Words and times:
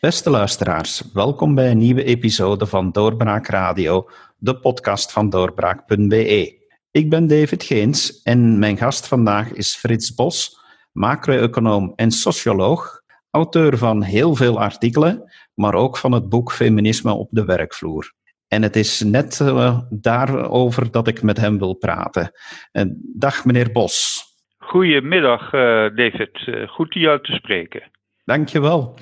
Beste 0.00 0.30
luisteraars, 0.30 1.12
welkom 1.12 1.54
bij 1.54 1.70
een 1.70 1.78
nieuwe 1.78 2.04
episode 2.04 2.66
van 2.66 2.90
Doorbraak 2.90 3.46
Radio, 3.46 4.08
de 4.38 4.58
podcast 4.58 5.12
van 5.12 5.30
doorbraak.be. 5.30 6.58
Ik 6.90 7.10
ben 7.10 7.26
David 7.26 7.62
Geens 7.62 8.22
en 8.22 8.58
mijn 8.58 8.76
gast 8.76 9.08
vandaag 9.08 9.52
is 9.52 9.76
Frits 9.76 10.14
Bos, 10.14 10.60
macro-econoom 10.92 11.92
en 11.96 12.10
socioloog, 12.10 13.00
auteur 13.30 13.78
van 13.78 14.02
heel 14.02 14.34
veel 14.34 14.60
artikelen, 14.60 15.32
maar 15.54 15.74
ook 15.74 15.96
van 15.96 16.12
het 16.12 16.28
boek 16.28 16.52
Feminisme 16.52 17.12
op 17.12 17.28
de 17.30 17.44
werkvloer. 17.44 18.12
En 18.48 18.62
het 18.62 18.76
is 18.76 19.00
net 19.00 19.40
uh, 19.42 19.78
daarover 19.90 20.90
dat 20.90 21.08
ik 21.08 21.22
met 21.22 21.36
hem 21.36 21.58
wil 21.58 21.74
praten. 21.74 22.30
Uh, 22.72 22.84
dag 23.16 23.44
meneer 23.44 23.72
Bos. 23.72 24.22
Goedemiddag 24.58 25.52
uh, 25.52 25.60
David, 25.94 26.68
goed 26.68 26.94
jou 26.94 27.22
te 27.22 27.32
spreken. 27.32 27.89
Dankjewel. 28.30 28.94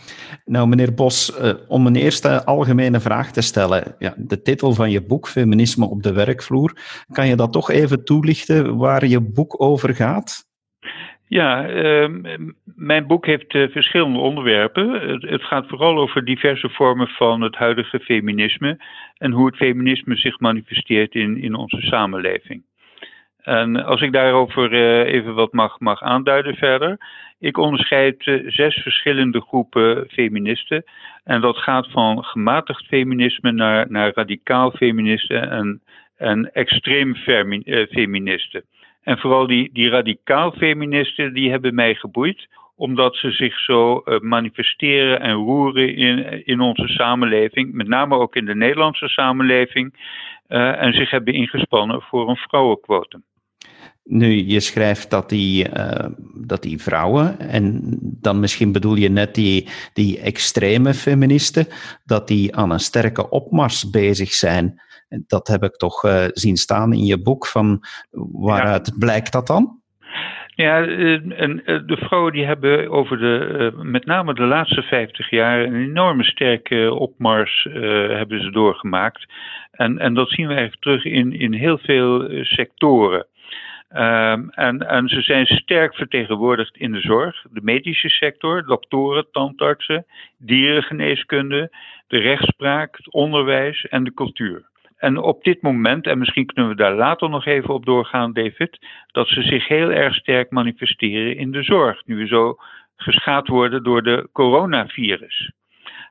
Nou, 0.44 0.68
meneer 0.68 0.94
Bos, 0.94 1.38
uh, 1.40 1.52
om 1.68 1.86
een 1.86 1.96
eerste 1.96 2.44
algemene 2.44 3.00
vraag 3.00 3.32
te 3.32 3.40
stellen. 3.40 3.94
Ja, 3.98 4.14
de 4.16 4.42
titel 4.42 4.72
van 4.74 4.90
je 4.90 5.02
boek, 5.02 5.28
Feminisme 5.28 5.88
op 5.88 6.02
de 6.02 6.12
werkvloer, 6.12 6.72
kan 7.12 7.28
je 7.28 7.36
dat 7.36 7.52
toch 7.52 7.70
even 7.70 8.04
toelichten 8.04 8.76
waar 8.76 9.06
je 9.06 9.20
boek 9.20 9.62
over 9.62 9.94
gaat? 9.94 10.46
Ja, 11.26 11.70
uh, 11.70 12.08
mijn 12.64 13.06
boek 13.06 13.26
heeft 13.26 13.54
uh, 13.54 13.68
verschillende 13.68 14.18
onderwerpen. 14.18 14.90
Het, 15.20 15.42
gaat 15.42 15.68
vooral 15.68 15.98
over 15.98 16.24
diverse 16.24 16.68
vormen 16.68 17.08
van 17.08 17.40
het 17.40 17.56
huidige 17.56 17.98
feminisme 17.98 18.84
en 19.18 19.32
hoe 19.32 19.46
het 19.46 19.56
feminisme 19.56 20.16
zich 20.16 20.40
manifesteert 20.40 21.14
in, 21.14 21.42
in 21.42 21.54
onze 21.54 21.80
samenleving. 21.80 22.62
En 23.48 23.84
als 23.84 24.00
ik 24.00 24.12
daarover 24.12 24.72
uh, 24.72 25.12
even 25.12 25.34
wat 25.34 25.52
mag, 25.52 25.80
mag 25.80 26.02
aanduiden 26.02 26.54
verder. 26.54 26.98
Ik 27.40 27.56
onderscheid 27.56 28.26
uh, 28.26 28.50
zes 28.50 28.74
verschillende 28.74 29.40
groepen 29.40 30.06
feministen. 30.08 30.84
En 31.24 31.40
dat 31.40 31.56
gaat 31.56 31.90
van 31.90 32.24
gematigd 32.24 32.86
feminisme 32.86 33.52
naar, 33.52 33.90
naar 33.90 34.12
radicaal 34.14 34.70
feministen 34.70 35.50
en, 35.50 35.82
en 36.16 36.52
extreem 36.52 37.16
uh, 37.26 37.86
feministen. 37.86 38.64
En 39.02 39.18
vooral 39.18 39.46
die, 39.46 39.70
die 39.72 39.88
radicaal 39.88 40.52
feministen, 40.52 41.34
die 41.34 41.50
hebben 41.50 41.74
mij 41.74 41.94
geboeid 41.94 42.48
omdat 42.76 43.16
ze 43.16 43.30
zich 43.30 43.58
zo 43.60 44.02
manifesteren 44.20 45.20
en 45.20 45.32
roeren 45.32 45.94
in, 45.96 46.46
in 46.46 46.60
onze 46.60 46.88
samenleving, 46.88 47.72
met 47.72 47.88
name 47.88 48.14
ook 48.14 48.36
in 48.36 48.44
de 48.44 48.54
Nederlandse 48.54 49.08
samenleving, 49.08 49.94
en 50.48 50.92
zich 50.92 51.10
hebben 51.10 51.34
ingespannen 51.34 52.02
voor 52.02 52.28
een 52.28 52.36
vrouwenquotum. 52.36 53.24
Nu, 54.10 54.46
je 54.46 54.60
schrijft 54.60 55.10
dat 55.10 55.28
die, 55.28 55.68
uh, 55.76 56.06
dat 56.34 56.62
die 56.62 56.82
vrouwen, 56.82 57.38
en 57.38 57.82
dan 58.00 58.40
misschien 58.40 58.72
bedoel 58.72 58.94
je 58.94 59.08
net 59.08 59.34
die, 59.34 59.68
die 59.92 60.20
extreme 60.20 60.94
feministen, 60.94 61.66
dat 62.04 62.28
die 62.28 62.56
aan 62.56 62.70
een 62.70 62.80
sterke 62.80 63.30
opmars 63.30 63.90
bezig 63.90 64.32
zijn. 64.32 64.80
Dat 65.26 65.48
heb 65.48 65.62
ik 65.62 65.76
toch 65.76 66.04
uh, 66.04 66.24
zien 66.32 66.56
staan 66.56 66.92
in 66.92 67.04
je 67.04 67.22
boek. 67.22 67.46
Van 67.46 67.84
waaruit 68.32 68.86
ja. 68.86 68.94
blijkt 68.98 69.32
dat 69.32 69.46
dan? 69.46 69.80
Ja, 70.54 70.86
en 70.86 71.62
de 71.64 71.96
vrouwen 71.96 72.32
die 72.32 72.44
hebben 72.44 72.90
over 72.90 73.18
de, 73.18 73.72
met 73.82 74.06
name 74.06 74.34
de 74.34 74.42
laatste 74.42 74.82
50 74.82 75.30
jaar, 75.30 75.60
een 75.60 75.74
enorme 75.74 76.24
sterke 76.24 76.94
opmars 76.94 77.66
uh, 77.70 77.74
hebben 78.16 78.42
ze 78.42 78.50
doorgemaakt. 78.50 79.26
En, 79.70 79.98
en 79.98 80.14
dat 80.14 80.30
zien 80.30 80.46
we 80.46 80.54
eigenlijk 80.54 80.82
terug 80.82 81.04
in, 81.04 81.32
in 81.32 81.52
heel 81.52 81.78
veel 81.78 82.28
sectoren. 82.42 83.26
Um, 83.96 84.50
en, 84.50 84.88
en 84.88 85.08
ze 85.08 85.22
zijn 85.22 85.46
sterk 85.46 85.94
vertegenwoordigd 85.94 86.76
in 86.76 86.92
de 86.92 87.00
zorg, 87.00 87.44
de 87.50 87.60
medische 87.62 88.08
sector, 88.08 88.66
doktoren, 88.66 89.30
tandartsen, 89.32 90.06
dierengeneeskunde, 90.38 91.70
de 92.06 92.18
rechtspraak, 92.18 92.96
het 92.96 93.12
onderwijs 93.12 93.86
en 93.86 94.04
de 94.04 94.14
cultuur. 94.14 94.66
En 94.96 95.18
op 95.18 95.44
dit 95.44 95.62
moment, 95.62 96.06
en 96.06 96.18
misschien 96.18 96.46
kunnen 96.46 96.68
we 96.68 96.76
daar 96.76 96.94
later 96.94 97.28
nog 97.28 97.46
even 97.46 97.74
op 97.74 97.84
doorgaan, 97.84 98.32
David, 98.32 98.78
dat 99.12 99.28
ze 99.28 99.42
zich 99.42 99.68
heel 99.68 99.90
erg 99.90 100.14
sterk 100.14 100.50
manifesteren 100.50 101.36
in 101.36 101.50
de 101.50 101.62
zorg, 101.62 102.02
nu 102.06 102.16
we 102.16 102.26
zo 102.26 102.56
geschaad 102.96 103.48
worden 103.48 103.82
door 103.82 104.02
de 104.02 104.28
coronavirus. 104.32 105.52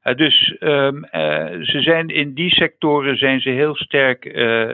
Uh, 0.04 0.16
dus 0.16 0.56
um, 0.60 0.96
uh, 0.96 1.46
ze 1.62 1.82
zijn 1.82 2.08
in 2.08 2.34
die 2.34 2.50
sectoren 2.50 3.18
zijn 3.18 3.42
ze 3.42 3.50
heel 3.50 3.76
sterk 3.76 4.26
uh, 4.26 4.70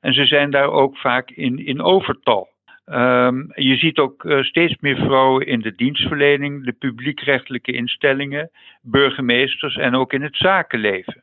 En 0.00 0.12
ze 0.14 0.26
zijn 0.26 0.50
daar 0.50 0.70
ook 0.70 0.96
vaak 0.96 1.30
in, 1.30 1.66
in 1.66 1.82
overtal. 1.82 2.50
Um, 2.86 3.52
je 3.54 3.76
ziet 3.76 3.98
ook 3.98 4.24
uh, 4.24 4.42
steeds 4.42 4.76
meer 4.80 4.96
vrouwen 4.96 5.46
in 5.46 5.60
de 5.60 5.74
dienstverlening, 5.74 6.64
de 6.64 6.72
publiekrechtelijke 6.72 7.72
instellingen, 7.72 8.50
burgemeesters 8.82 9.76
en 9.76 9.94
ook 9.94 10.12
in 10.12 10.22
het 10.22 10.36
zakenleven. 10.36 11.22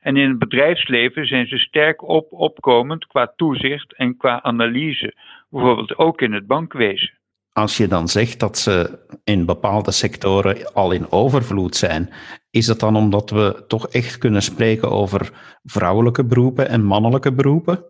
En 0.00 0.16
in 0.16 0.28
het 0.28 0.38
bedrijfsleven 0.38 1.26
zijn 1.26 1.46
ze 1.46 1.58
sterk 1.58 2.02
op, 2.02 2.32
opkomend 2.32 3.06
qua 3.06 3.32
toezicht 3.36 3.94
en 3.94 4.16
qua 4.16 4.42
analyse, 4.42 5.14
bijvoorbeeld 5.50 5.98
ook 5.98 6.20
in 6.20 6.32
het 6.32 6.46
bankwezen. 6.46 7.17
Als 7.58 7.76
je 7.76 7.88
dan 7.88 8.08
zegt 8.08 8.40
dat 8.40 8.58
ze 8.58 8.98
in 9.24 9.46
bepaalde 9.46 9.90
sectoren 9.90 10.74
al 10.74 10.92
in 10.92 11.10
overvloed 11.10 11.76
zijn, 11.76 12.10
is 12.50 12.66
het 12.66 12.80
dan 12.80 12.96
omdat 12.96 13.30
we 13.30 13.64
toch 13.66 13.88
echt 13.88 14.18
kunnen 14.18 14.42
spreken 14.42 14.90
over 14.90 15.30
vrouwelijke 15.64 16.24
beroepen 16.24 16.68
en 16.68 16.84
mannelijke 16.84 17.32
beroepen? 17.32 17.84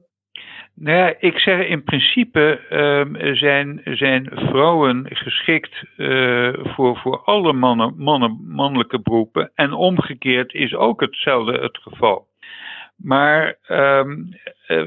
Nou 0.74 0.96
ja, 0.96 1.14
ik 1.18 1.38
zeg 1.38 1.66
in 1.66 1.84
principe 1.84 2.60
um, 2.70 3.36
zijn, 3.36 3.80
zijn 3.84 4.30
vrouwen 4.32 5.06
geschikt 5.08 5.84
uh, 5.96 6.52
voor, 6.54 6.96
voor 6.96 7.22
alle 7.24 7.52
mannen, 7.52 7.94
mannelijke 8.46 9.00
beroepen. 9.00 9.50
En 9.54 9.72
omgekeerd 9.72 10.54
is 10.54 10.74
ook 10.74 11.00
hetzelfde 11.00 11.52
het 11.52 11.78
geval. 11.82 12.26
Maar 12.96 13.58
um, 13.68 14.28
uh, 14.68 14.84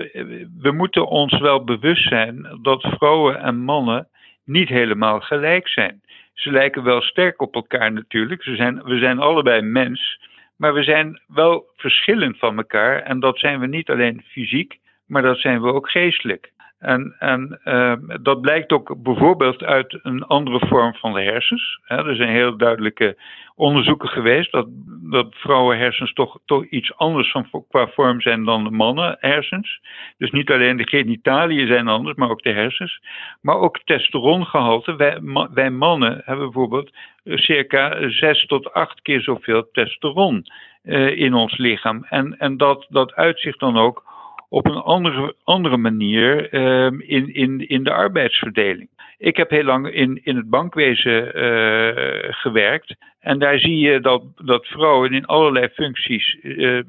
we 0.57 0.71
moeten 0.71 1.07
ons 1.07 1.39
wel 1.39 1.63
bewust 1.63 2.07
zijn 2.07 2.59
dat 2.61 2.81
vrouwen 2.81 3.39
en 3.39 3.57
mannen 3.57 4.09
niet 4.51 4.69
helemaal 4.69 5.19
gelijk 5.19 5.67
zijn. 5.67 6.01
Ze 6.33 6.51
lijken 6.51 6.83
wel 6.83 7.01
sterk 7.01 7.41
op 7.41 7.55
elkaar 7.55 7.91
natuurlijk. 7.91 8.43
Ze 8.43 8.55
zijn, 8.55 8.83
we 8.83 8.97
zijn 8.97 9.19
allebei 9.19 9.61
mens. 9.61 10.19
Maar 10.57 10.73
we 10.73 10.83
zijn 10.83 11.21
wel 11.27 11.71
verschillend 11.75 12.37
van 12.37 12.57
elkaar. 12.57 13.01
En 13.01 13.19
dat 13.19 13.39
zijn 13.39 13.59
we 13.59 13.67
niet 13.67 13.89
alleen 13.89 14.23
fysiek 14.27 14.79
maar 15.11 15.21
dat 15.21 15.37
zijn 15.37 15.61
we 15.61 15.73
ook 15.73 15.89
geestelijk. 15.89 16.51
En, 16.81 17.15
en 17.19 17.59
uh, 17.65 17.93
dat 18.21 18.41
blijkt 18.41 18.71
ook 18.71 19.03
bijvoorbeeld 19.03 19.63
uit 19.63 19.99
een 20.03 20.23
andere 20.23 20.67
vorm 20.67 20.95
van 20.95 21.13
de 21.13 21.21
hersens. 21.21 21.79
er 21.87 22.15
zijn 22.15 22.29
heel 22.29 22.57
duidelijke 22.57 23.17
onderzoeken 23.55 24.09
geweest 24.09 24.51
dat, 24.51 24.67
dat 25.11 25.27
vrouwenhersens 25.29 26.13
toch, 26.13 26.39
toch 26.45 26.65
iets 26.65 26.97
anders 26.97 27.31
van, 27.31 27.65
qua 27.69 27.87
vorm 27.87 28.21
zijn 28.21 28.43
dan 28.43 28.73
mannenhersens. 28.73 29.79
Dus 30.17 30.31
niet 30.31 30.51
alleen 30.51 30.77
de 30.77 30.87
genitaliën 30.87 31.67
zijn 31.67 31.87
anders, 31.87 32.17
maar 32.17 32.29
ook 32.29 32.43
de 32.43 32.51
hersens. 32.51 33.01
Maar 33.41 33.55
ook 33.55 33.79
testosterongehalte. 33.83 35.19
Wij, 35.53 35.69
mannen 35.69 36.21
hebben 36.25 36.45
bijvoorbeeld 36.45 36.91
circa 37.23 38.09
zes 38.09 38.45
tot 38.45 38.73
acht 38.73 39.01
keer 39.01 39.21
zoveel 39.21 39.69
testosteron 39.71 40.45
uh, 40.83 41.17
in 41.17 41.33
ons 41.33 41.57
lichaam. 41.57 42.05
En, 42.09 42.37
en 42.37 42.57
dat, 42.57 42.85
dat 42.89 43.13
uitzicht 43.13 43.59
dan 43.59 43.77
ook 43.77 44.03
op 44.51 44.65
een 44.65 44.81
andere, 44.81 45.35
andere 45.43 45.77
manier 45.77 46.53
uh, 46.53 46.99
in, 46.99 47.33
in, 47.33 47.67
in 47.67 47.83
de 47.83 47.91
arbeidsverdeling. 47.91 48.89
Ik 49.17 49.37
heb 49.37 49.49
heel 49.49 49.63
lang 49.63 49.91
in, 49.91 50.19
in 50.23 50.35
het 50.35 50.49
bankwezen 50.49 51.37
uh, 51.37 52.33
gewerkt. 52.33 52.95
En 53.19 53.39
daar 53.39 53.59
zie 53.59 53.77
je 53.77 53.99
dat, 53.99 54.23
dat 54.35 54.65
vrouwen 54.65 55.13
in 55.13 55.25
allerlei 55.25 55.67
functies 55.67 56.37
uh, 56.41 56.81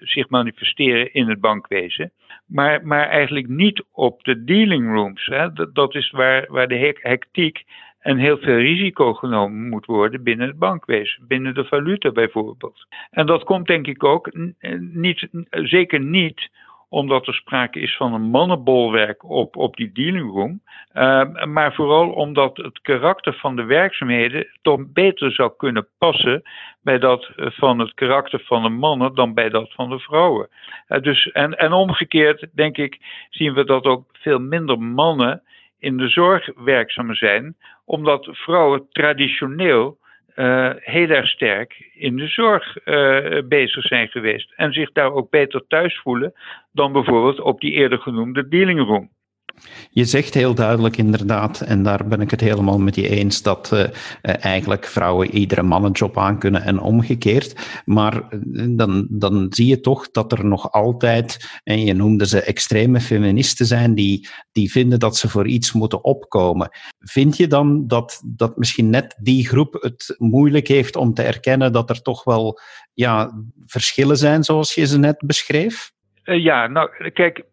zich 0.00 0.28
manifesteren 0.28 1.12
in 1.12 1.28
het 1.28 1.40
bankwezen. 1.40 2.10
Maar, 2.46 2.86
maar 2.86 3.08
eigenlijk 3.08 3.48
niet 3.48 3.84
op 3.92 4.24
de 4.24 4.44
dealing 4.44 4.94
rooms. 4.94 5.26
Hè. 5.26 5.52
Dat, 5.52 5.74
dat 5.74 5.94
is 5.94 6.10
waar, 6.10 6.44
waar 6.48 6.68
de 6.68 6.94
hectiek 7.00 7.64
en 8.00 8.16
heel 8.16 8.38
veel 8.38 8.58
risico 8.58 9.14
genomen 9.14 9.68
moet 9.68 9.86
worden 9.86 10.22
binnen 10.22 10.46
het 10.46 10.58
bankwezen, 10.58 11.24
binnen 11.28 11.54
de 11.54 11.64
valuta 11.64 12.10
bijvoorbeeld. 12.10 12.86
En 13.10 13.26
dat 13.26 13.44
komt 13.44 13.66
denk 13.66 13.86
ik 13.86 14.04
ook 14.04 14.30
niet, 14.92 15.28
zeker 15.50 16.00
niet 16.00 16.50
omdat 16.88 17.26
er 17.26 17.34
sprake 17.34 17.80
is 17.80 17.96
van 17.96 18.14
een 18.14 18.30
mannenbolwerk 18.30 19.24
op, 19.24 19.56
op 19.56 19.76
die 19.76 19.92
dealing 19.92 20.30
room. 20.32 20.60
Uh, 20.94 21.44
maar 21.44 21.74
vooral 21.74 22.10
omdat 22.10 22.56
het 22.56 22.80
karakter 22.80 23.34
van 23.34 23.56
de 23.56 23.64
werkzaamheden 23.64 24.48
toch 24.62 24.80
beter 24.92 25.32
zou 25.32 25.52
kunnen 25.56 25.88
passen 25.98 26.42
bij 26.82 26.98
dat 26.98 27.30
van 27.36 27.78
het 27.78 27.94
karakter 27.94 28.40
van 28.44 28.62
de 28.62 28.68
mannen 28.68 29.14
dan 29.14 29.34
bij 29.34 29.48
dat 29.48 29.72
van 29.72 29.88
de 29.88 29.98
vrouwen. 29.98 30.48
Uh, 30.88 31.00
dus, 31.00 31.30
en, 31.32 31.58
en 31.58 31.72
omgekeerd, 31.72 32.46
denk 32.52 32.76
ik, 32.76 32.98
zien 33.30 33.54
we 33.54 33.64
dat 33.64 33.84
ook 33.84 34.04
veel 34.12 34.38
minder 34.38 34.78
mannen 34.80 35.42
in 35.78 35.96
de 35.96 36.08
zorg 36.08 36.50
werkzaam 36.56 37.14
zijn, 37.14 37.56
omdat 37.84 38.28
vrouwen 38.32 38.86
traditioneel 38.90 39.98
uh, 40.36 40.70
heel 40.74 41.08
erg 41.08 41.28
sterk 41.28 41.90
in 41.94 42.16
de 42.16 42.26
zorg 42.26 42.76
uh, 42.84 43.42
bezig 43.48 43.84
zijn 43.84 44.08
geweest. 44.08 44.52
En 44.56 44.72
zich 44.72 44.92
daar 44.92 45.12
ook 45.12 45.30
beter 45.30 45.66
thuis 45.68 45.98
voelen 45.98 46.32
dan 46.72 46.92
bijvoorbeeld 46.92 47.40
op 47.40 47.60
die 47.60 47.72
eerder 47.72 47.98
genoemde 47.98 48.48
dealing 48.48 48.80
room. 48.80 49.10
Je 49.90 50.04
zegt 50.04 50.34
heel 50.34 50.54
duidelijk 50.54 50.96
inderdaad, 50.96 51.60
en 51.60 51.82
daar 51.82 52.06
ben 52.06 52.20
ik 52.20 52.30
het 52.30 52.40
helemaal 52.40 52.78
met 52.78 52.94
je 52.94 53.08
eens, 53.08 53.42
dat 53.42 53.70
uh, 53.72 53.84
eigenlijk 54.22 54.86
vrouwen 54.86 55.30
iedere 55.30 55.62
mannenjob 55.62 56.18
aan 56.18 56.38
kunnen 56.38 56.62
en 56.62 56.80
omgekeerd. 56.80 57.80
Maar 57.84 58.28
eh, 58.30 58.38
dan, 58.68 59.06
dan 59.10 59.46
zie 59.50 59.66
je 59.66 59.80
toch 59.80 60.10
dat 60.10 60.32
er 60.32 60.44
nog 60.44 60.72
altijd, 60.72 61.60
en 61.64 61.84
je 61.84 61.94
noemde 61.94 62.26
ze 62.26 62.42
extreme 62.42 63.00
feministen 63.00 63.66
zijn, 63.66 63.94
die, 63.94 64.28
die 64.52 64.70
vinden 64.70 64.98
dat 64.98 65.16
ze 65.16 65.28
voor 65.28 65.46
iets 65.46 65.72
moeten 65.72 66.04
opkomen. 66.04 66.70
Vind 66.98 67.36
je 67.36 67.46
dan 67.46 67.86
dat, 67.86 68.22
dat 68.24 68.56
misschien 68.56 68.90
net 68.90 69.16
die 69.20 69.46
groep 69.48 69.72
het 69.80 70.14
moeilijk 70.18 70.68
heeft 70.68 70.96
om 70.96 71.14
te 71.14 71.22
erkennen 71.22 71.72
dat 71.72 71.90
er 71.90 72.02
toch 72.02 72.24
wel 72.24 72.60
ja, 72.94 73.42
verschillen 73.66 74.16
zijn, 74.16 74.44
zoals 74.44 74.74
je 74.74 74.86
ze 74.86 74.98
net 74.98 75.22
beschreef? 75.26 75.92
Ja, 76.22 76.66
nou 76.66 77.10
kijk, 77.10 77.44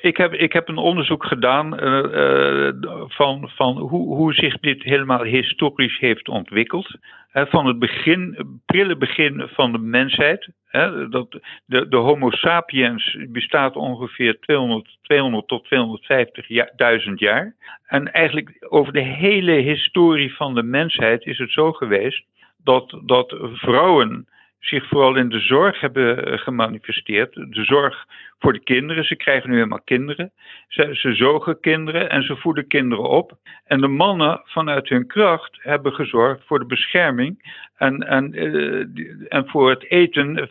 ik, 0.00 0.16
heb, 0.16 0.32
ik 0.32 0.52
heb 0.52 0.68
een 0.68 0.76
onderzoek 0.76 1.24
gedaan 1.24 1.84
uh, 1.84 2.70
van, 3.06 3.50
van 3.54 3.78
hoe, 3.78 4.16
hoe 4.16 4.34
zich 4.34 4.58
dit 4.58 4.82
helemaal 4.82 5.22
historisch 5.22 5.98
heeft 5.98 6.28
ontwikkeld. 6.28 6.96
van 7.32 7.66
het 7.66 7.78
begin, 7.78 8.46
prille 8.66 8.96
begin 8.96 9.48
van 9.52 9.72
de 9.72 9.78
mensheid. 9.78 10.48
dat, 11.10 11.38
de, 11.66 11.88
de 11.88 11.96
Homo 11.96 12.30
sapiens 12.30 13.16
bestaat 13.28 13.76
ongeveer 13.76 14.40
200, 14.40 14.98
200 15.02 15.48
tot 15.48 15.68
250.000 17.06 17.12
jaar. 17.14 17.54
En 17.86 18.12
eigenlijk 18.12 18.66
over 18.68 18.92
de 18.92 19.04
hele 19.04 19.52
historie 19.52 20.34
van 20.34 20.54
de 20.54 20.62
mensheid 20.62 21.26
is 21.26 21.38
het 21.38 21.50
zo 21.52 21.72
geweest 21.72 22.24
dat, 22.64 23.00
dat 23.04 23.36
vrouwen 23.52 24.28
zich 24.66 24.88
vooral 24.88 25.16
in 25.16 25.28
de 25.28 25.40
zorg 25.40 25.80
hebben 25.80 26.26
eh, 26.26 26.38
gemanifesteerd. 26.38 27.34
De 27.34 27.64
zorg 27.64 28.06
voor 28.38 28.52
de 28.52 28.62
kinderen. 28.62 29.04
Ze 29.04 29.16
krijgen 29.16 29.50
nu 29.50 29.56
helemaal 29.56 29.82
kinderen. 29.84 30.32
Ze, 30.68 30.88
ze 30.92 31.14
zogen 31.14 31.60
kinderen 31.60 32.10
en 32.10 32.22
ze 32.22 32.36
voeden 32.36 32.66
kinderen 32.66 33.08
op. 33.08 33.32
En 33.64 33.80
de 33.80 33.88
mannen 33.88 34.40
vanuit 34.44 34.88
hun 34.88 35.06
kracht 35.06 35.58
hebben 35.60 35.92
gezorgd 35.92 36.46
voor 36.46 36.58
de 36.58 36.66
bescherming 36.66 37.56
en, 37.76 38.06
en, 38.06 38.34
uh, 38.34 38.86
en 39.28 39.48
voor 39.48 39.70
het 39.70 39.90
eten, 39.90 40.36
eh, 40.36 40.46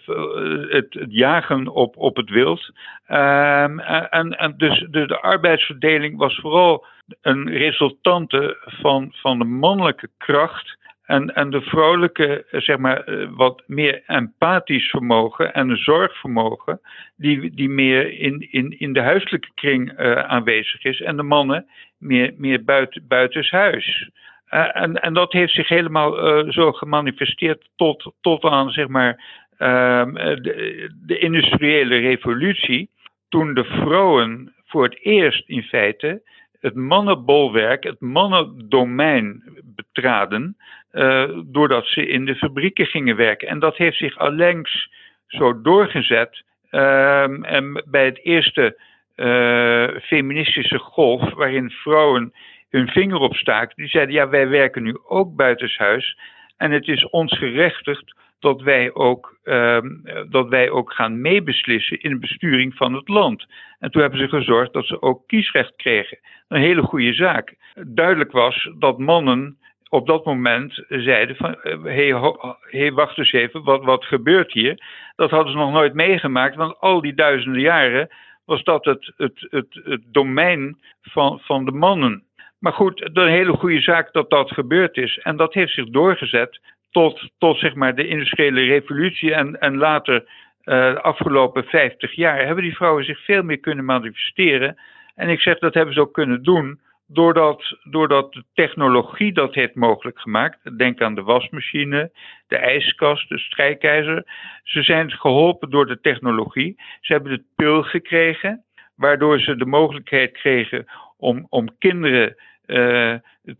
het, 0.69 0.93
het, 0.93 1.11
jagen 1.13 1.67
op, 1.67 1.97
op 1.97 2.15
het 2.15 2.29
wild. 2.29 2.71
Um, 3.09 3.79
en, 3.79 4.37
en 4.37 4.53
dus 4.57 4.85
de, 4.89 5.07
de 5.07 5.21
arbeidsverdeling 5.21 6.17
was 6.17 6.35
vooral 6.35 6.85
een 7.21 7.49
resultante 7.49 8.57
van, 8.65 9.13
van 9.15 9.39
de 9.39 9.45
mannelijke 9.45 10.09
kracht 10.17 10.77
en, 11.05 11.35
en 11.35 11.49
de 11.49 11.61
vrouwelijke, 11.61 12.45
zeg 12.51 12.77
maar, 12.77 13.03
eh, 13.03 13.27
wat 13.31 13.63
meer 13.67 14.03
empathisch 14.07 14.89
vermogen 14.89 15.53
en 15.53 15.77
zorgvermogen, 15.77 16.79
die, 17.15 17.53
die 17.53 17.69
meer 17.69 18.19
in, 18.19 18.47
in, 18.51 18.79
in 18.79 18.93
de 18.93 19.01
huiselijke 19.01 19.49
kring 19.55 19.99
uh, 19.99 20.15
aanwezig 20.15 20.83
is. 20.83 21.01
En 21.01 21.15
de 21.15 21.23
mannen 21.23 21.65
meer, 21.97 22.33
meer 22.37 22.63
buiten, 22.63 23.07
buitenshuis. 23.07 24.09
Uh, 24.49 24.81
en, 24.81 25.01
en 25.01 25.13
dat 25.13 25.31
heeft 25.31 25.53
zich 25.53 25.67
helemaal 25.67 26.43
uh, 26.45 26.51
zo 26.51 26.71
gemanifesteerd 26.71 27.69
tot, 27.75 28.13
tot 28.21 28.43
aan, 28.43 28.69
zeg 28.69 28.87
maar, 28.87 29.23
ehm, 29.57 30.13
de, 30.13 30.89
de 31.05 31.17
industriële 31.17 31.97
revolutie. 31.97 32.89
Toen 33.29 33.53
de 33.53 33.63
vrouwen 33.63 34.53
voor 34.65 34.83
het 34.83 34.99
eerst 35.01 35.49
in 35.49 35.63
feite 35.63 36.21
het 36.63 36.75
mannenbolwerk, 36.75 37.83
het 37.83 37.99
mannendomein 37.99 39.43
betraden, 39.63 40.57
uh, 40.91 41.29
doordat 41.45 41.85
ze 41.85 42.07
in 42.07 42.25
de 42.25 42.35
fabrieken 42.35 42.85
gingen 42.85 43.15
werken. 43.15 43.47
En 43.47 43.59
dat 43.59 43.77
heeft 43.77 43.97
zich 43.97 44.17
allengs 44.17 44.89
zo 45.27 45.61
doorgezet. 45.61 46.43
Uh, 46.71 47.53
en 47.53 47.83
bij 47.85 48.05
het 48.05 48.19
eerste 48.23 48.77
uh, 49.15 49.87
feministische 50.01 50.79
golf, 50.79 51.33
waarin 51.33 51.69
vrouwen 51.69 52.33
hun 52.69 52.87
vinger 52.87 53.19
op 53.19 53.35
staken, 53.35 53.75
die 53.75 53.87
zeiden: 53.87 54.15
Ja, 54.15 54.29
wij 54.29 54.47
werken 54.47 54.83
nu 54.83 54.97
ook 55.07 55.35
buitenshuis. 55.35 56.17
En 56.57 56.71
het 56.71 56.87
is 56.87 57.09
ons 57.09 57.37
gerechtigd 57.37 58.15
dat 58.43 58.61
wij 58.61 58.93
ook, 58.93 59.37
ehm, 59.43 59.89
dat 60.29 60.47
wij 60.47 60.69
ook 60.69 60.93
gaan 60.93 61.21
meebeslissen 61.21 62.01
in 62.01 62.09
de 62.09 62.19
besturing 62.19 62.75
van 62.75 62.93
het 62.93 63.07
land. 63.07 63.45
En 63.79 63.91
toen 63.91 64.01
hebben 64.01 64.19
ze 64.19 64.27
gezorgd 64.27 64.73
dat 64.73 64.85
ze 64.85 65.01
ook 65.01 65.27
kiesrecht 65.27 65.75
kregen. 65.75 66.19
Een 66.47 66.61
hele 66.61 66.81
goede 66.81 67.13
zaak. 67.13 67.55
Duidelijk 67.87 68.31
was 68.31 68.69
dat 68.79 68.97
mannen 68.97 69.57
op 69.89 70.07
dat 70.07 70.25
moment 70.25 70.83
zeiden 70.87 71.35
van, 71.35 71.57
hé, 71.83 72.15
eh, 72.71 72.93
wacht 72.93 73.17
eens 73.17 73.31
even, 73.31 73.63
wat, 73.63 73.83
wat 73.83 74.05
gebeurt 74.05 74.53
hier? 74.53 74.83
Dat 75.15 75.29
hadden 75.29 75.51
ze 75.51 75.57
nog 75.57 75.71
nooit 75.71 75.93
meegemaakt, 75.93 76.55
want 76.55 76.79
al 76.79 77.01
die 77.01 77.13
duizenden 77.13 77.61
jaren 77.61 78.07
was 78.45 78.63
dat 78.63 78.85
het, 78.85 79.13
het, 79.17 79.47
het, 79.49 79.81
het 79.83 80.01
domein 80.11 80.77
van, 81.01 81.39
van 81.39 81.65
de 81.65 81.71
mannen. 81.71 82.23
Maar 82.59 82.73
goed, 82.73 83.09
een 83.13 83.27
hele 83.27 83.53
goede 83.53 83.81
zaak 83.81 84.13
dat 84.13 84.29
dat 84.29 84.51
gebeurd 84.51 84.97
is. 84.97 85.17
En 85.17 85.37
dat 85.37 85.53
heeft 85.53 85.73
zich 85.73 85.89
doorgezet 85.89 86.59
tot, 86.93 87.29
tot 87.37 87.59
zeg 87.59 87.75
maar 87.75 87.95
de 87.95 88.07
industriële 88.07 88.65
revolutie 88.65 89.33
en, 89.33 89.59
en 89.59 89.77
later 89.77 90.15
uh, 90.21 90.93
de 90.93 91.01
afgelopen 91.01 91.63
50 91.63 92.15
jaar 92.15 92.45
hebben 92.45 92.63
die 92.63 92.75
vrouwen 92.75 93.05
zich 93.05 93.23
veel 93.23 93.43
meer 93.43 93.59
kunnen 93.59 93.85
manifesteren. 93.85 94.77
En 95.15 95.29
ik 95.29 95.41
zeg 95.41 95.59
dat 95.59 95.73
hebben 95.73 95.93
ze 95.93 96.01
ook 96.01 96.13
kunnen 96.13 96.43
doen 96.43 96.79
doordat, 97.07 97.77
doordat 97.83 98.33
de 98.33 98.43
technologie 98.53 99.33
dat 99.33 99.53
heeft 99.53 99.75
mogelijk 99.75 100.19
gemaakt. 100.19 100.77
Denk 100.77 101.01
aan 101.01 101.15
de 101.15 101.21
wasmachine, 101.21 102.11
de 102.47 102.57
ijskast, 102.57 103.29
de 103.29 103.39
strijkijzer. 103.39 104.23
Ze 104.63 104.81
zijn 104.81 105.11
geholpen 105.11 105.69
door 105.69 105.85
de 105.85 105.99
technologie. 105.99 106.75
Ze 107.01 107.13
hebben 107.13 107.31
de 107.31 107.43
pil 107.55 107.83
gekregen, 107.83 108.63
waardoor 108.95 109.39
ze 109.39 109.55
de 109.55 109.65
mogelijkheid 109.65 110.31
kregen 110.31 110.85
om, 111.17 111.47
om 111.49 111.77
kinderen, 111.77 112.35
uh, 112.65 113.15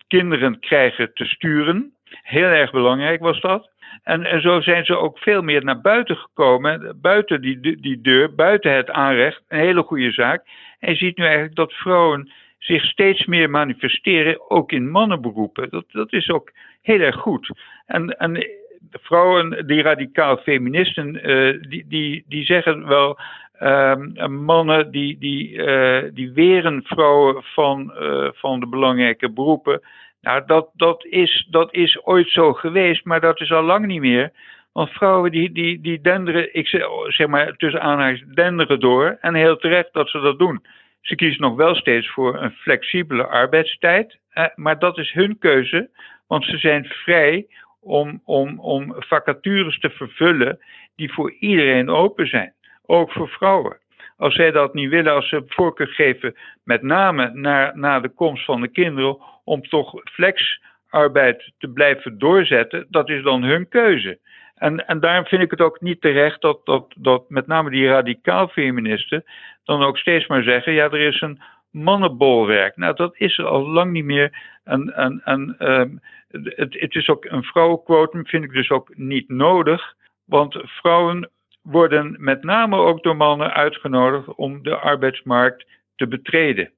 kinderen 0.08 0.60
krijgen 0.60 1.14
te 1.14 1.26
sturen. 1.26 1.94
Heel 2.22 2.48
erg 2.48 2.72
belangrijk 2.72 3.22
was 3.22 3.42
dat. 3.42 3.72
En, 4.04 4.24
en 4.26 4.42
zo 4.42 4.62
zijn 4.62 4.86
ze 4.86 4.98
ook 4.98 5.18
veel 5.18 5.42
meer 5.42 5.64
naar 5.64 5.82
buiten 5.82 6.18
gekomen, 6.18 6.98
buiten 7.02 7.42
die, 7.42 7.80
die 7.82 8.02
deur, 8.02 8.36
buiten 8.36 8.72
het 8.72 8.90
aanrecht. 8.90 9.42
Een 9.48 9.60
hele 9.60 9.84
goede 9.84 10.12
zaak. 10.12 10.46
En 10.80 10.90
je 10.90 10.96
ziet 10.96 11.18
nu 11.18 11.24
eigenlijk 11.24 11.56
dat 11.56 11.74
vrouwen 11.74 12.32
zich 12.58 12.84
steeds 12.84 13.26
meer 13.26 13.50
manifesteren, 13.50 14.50
ook 14.52 14.72
in 14.72 14.90
mannenberoepen. 14.90 15.70
Dat, 15.70 15.86
dat 15.92 16.14
is 16.14 16.30
ook 16.30 16.52
heel 16.82 17.00
erg 17.00 17.16
goed. 17.16 17.52
En, 17.86 18.18
en 18.18 18.48
vrouwen, 18.92 19.68
die 19.68 19.82
radicaal 19.82 20.38
feministen, 20.38 21.30
uh, 21.30 21.62
die, 21.70 21.86
die, 21.88 22.24
die 22.28 22.46
zeggen 22.46 22.88
wel. 22.88 23.20
Uh, 23.62 23.96
mannen 24.28 24.92
die, 24.92 25.18
die, 25.18 25.52
uh, 25.52 26.04
die 26.14 26.32
weren 26.32 26.84
vrouwen 26.84 27.44
van, 27.44 27.94
uh, 28.00 28.30
van 28.34 28.60
de 28.60 28.68
belangrijke 28.68 29.30
beroepen. 29.30 29.82
Nou, 30.24 30.44
dat, 30.46 30.70
dat, 30.74 31.06
is, 31.06 31.48
dat 31.50 31.74
is 31.74 32.06
ooit 32.06 32.30
zo 32.30 32.54
geweest, 32.54 33.06
maar 33.06 33.22
dat 33.22 33.42
is 33.42 33.52
al 33.52 33.64
lang 33.64 33.86
niet 33.86 34.00
meer. 34.00 34.32
Want 34.72 34.90
vrouwen 34.90 35.32
die, 35.32 35.52
die, 35.52 35.82
die 35.82 36.02
denderen, 36.02 36.56
ik 36.56 36.68
zeg, 36.68 36.86
zeg 37.08 37.28
maar 37.28 37.56
tussen 37.56 37.82
aanhalingstekens, 37.82 38.36
denderen 38.36 38.80
door. 38.80 39.18
En 39.22 39.36
heel 39.36 39.58
terecht 39.58 39.94
dat 39.94 40.10
ze 40.10 40.20
dat 40.20 40.40
doen. 40.40 40.66
Ze 41.02 41.16
kiezen 41.16 41.42
nog 41.42 41.56
wel 41.56 41.76
steeds 41.76 42.10
voor 42.10 42.42
een 42.42 42.52
flexibele 42.52 43.28
arbeidstijd, 43.28 44.18
maar 44.56 44.80
dat 44.80 44.98
is 44.98 45.12
hun 45.12 45.38
keuze, 45.40 45.90
want 46.28 46.46
ze 46.46 46.58
zijn 46.58 46.86
vrij 46.86 47.48
om, 47.82 48.22
om, 48.26 48.60
om 48.60 48.94
vacatures 48.98 49.80
te 49.80 49.90
vervullen 49.90 50.60
die 50.96 51.14
voor 51.14 51.32
iedereen 51.40 51.90
open 51.90 52.28
zijn, 52.28 52.54
ook 52.86 53.12
voor 53.12 53.30
vrouwen. 53.30 53.78
Als 54.18 54.36
zij 54.36 54.52
dat 54.52 54.74
niet 54.74 54.90
willen, 54.90 55.14
als 55.14 55.30
ze 55.30 55.44
voorkeur 55.48 55.88
geven, 55.88 56.36
met 56.64 56.82
name 56.82 57.32
naar, 57.34 57.78
naar 57.78 58.02
de 58.02 58.10
komst 58.10 58.46
van 58.46 58.62
de 58.62 58.68
kinderen, 58.68 59.18
om 59.44 59.62
toch 59.62 59.94
flexarbeid 60.04 61.52
te 61.58 61.68
blijven 61.68 62.18
doorzetten, 62.18 62.86
dat 62.90 63.10
is 63.10 63.24
dan 63.24 63.44
hun 63.44 63.68
keuze. 63.68 64.20
En, 64.56 64.88
en 64.88 65.00
daarom 65.00 65.26
vind 65.26 65.42
ik 65.42 65.52
het 65.52 65.62
ook 65.62 65.82
niet 65.82 66.02
terecht 66.02 66.42
dat, 66.42 66.66
dat, 66.66 66.94
dat 66.98 67.30
met 67.30 67.48
name 67.48 67.70
die 67.70 67.88
radicaal 67.88 68.48
feministen 68.48 69.24
dan 69.64 69.84
ook 69.84 69.98
steeds 69.98 70.28
maar 70.28 70.44
zeggen: 70.44 70.74
ja, 70.74 70.84
er 70.84 71.00
is 71.00 71.22
een 71.22 71.42
mannenbolwerk. 71.72 72.78
Nou, 72.78 72.96
dat 72.96 73.18
is 73.18 73.38
er 73.38 73.46
al 73.46 73.70
lang 73.70 73.92
niet 73.92 74.06
meer. 74.06 74.38
En, 74.64 74.96
en, 74.96 75.22
en 75.24 75.56
um, 75.60 76.02
het, 76.32 76.80
het 76.80 76.96
is 76.96 77.10
ook 77.10 77.26
een 77.26 77.44
vrouwenquotum, 77.44 78.26
vind 78.26 78.44
ik 78.44 78.52
dus 78.52 78.70
ook 78.70 78.96
niet 78.96 79.30
nodig. 79.30 79.96
Want 80.26 80.62
vrouwen 80.64 81.30
worden 81.64 82.16
met 82.20 82.44
name 82.44 82.78
ook 82.78 83.04
door 83.04 83.16
mannen 83.16 83.54
uitgenodigd 83.54 84.36
om 84.36 84.64
de 84.64 84.76
arbeidsmarkt 84.76 85.66
te 85.96 86.08
betreden 86.08 86.72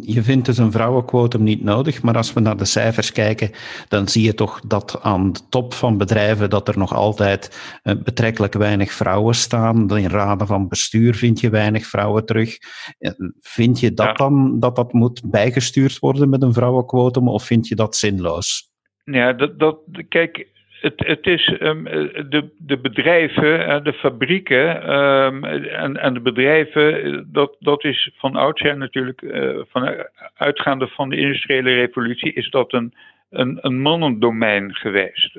je 0.00 0.22
vindt 0.22 0.46
dus 0.46 0.58
een 0.58 0.72
vrouwenquotum 0.72 1.42
niet 1.42 1.62
nodig, 1.62 2.02
maar 2.02 2.16
als 2.16 2.32
we 2.32 2.40
naar 2.40 2.56
de 2.56 2.64
cijfers 2.64 3.12
kijken, 3.12 3.50
dan 3.88 4.08
zie 4.08 4.22
je 4.22 4.34
toch 4.34 4.60
dat 4.60 5.00
aan 5.02 5.32
de 5.32 5.40
top 5.48 5.74
van 5.74 5.98
bedrijven 5.98 6.50
dat 6.50 6.68
er 6.68 6.78
nog 6.78 6.94
altijd 6.94 7.80
uh, 7.82 7.94
betrekkelijk 8.02 8.54
weinig 8.54 8.92
vrouwen 8.92 9.34
staan. 9.34 9.96
In 9.96 10.08
raden 10.08 10.46
van 10.46 10.68
bestuur 10.68 11.14
vind 11.14 11.40
je 11.40 11.50
weinig 11.50 11.86
vrouwen 11.86 12.24
terug. 12.24 12.58
Uh, 12.98 13.10
vind 13.40 13.80
je 13.80 13.94
dat 13.94 14.16
dan 14.16 14.60
dat 14.60 14.76
dat 14.76 14.92
moet 14.92 15.22
bijgestuurd 15.24 15.98
worden 15.98 16.28
met 16.28 16.42
een 16.42 16.52
vrouwenquotum 16.52 17.28
of 17.28 17.44
vind 17.44 17.68
je 17.68 17.74
dat 17.74 17.96
zinloos? 17.96 18.70
Ja, 19.04 19.32
dat, 19.32 19.58
dat, 19.58 19.78
kijk, 20.08 20.46
het, 20.80 21.06
het 21.06 21.26
is 21.26 21.56
um, 21.60 21.84
de, 21.84 22.48
de 22.58 22.78
bedrijven, 22.78 23.84
de 23.84 23.92
fabrieken 23.92 24.94
um, 24.94 25.44
en, 25.44 25.96
en 25.96 26.14
de 26.14 26.20
bedrijven, 26.20 27.26
dat, 27.32 27.56
dat 27.58 27.84
is 27.84 28.10
van 28.16 28.36
oudsher 28.36 28.76
natuurlijk, 28.76 29.20
van, 29.68 30.06
uitgaande 30.36 30.88
van 30.88 31.08
de 31.08 31.16
industriële 31.16 31.74
revolutie, 31.74 32.32
is 32.32 32.50
dat 32.50 32.72
een, 32.72 32.94
een, 33.30 33.58
een 33.60 33.80
mannendomein 33.80 34.74
geweest. 34.74 35.38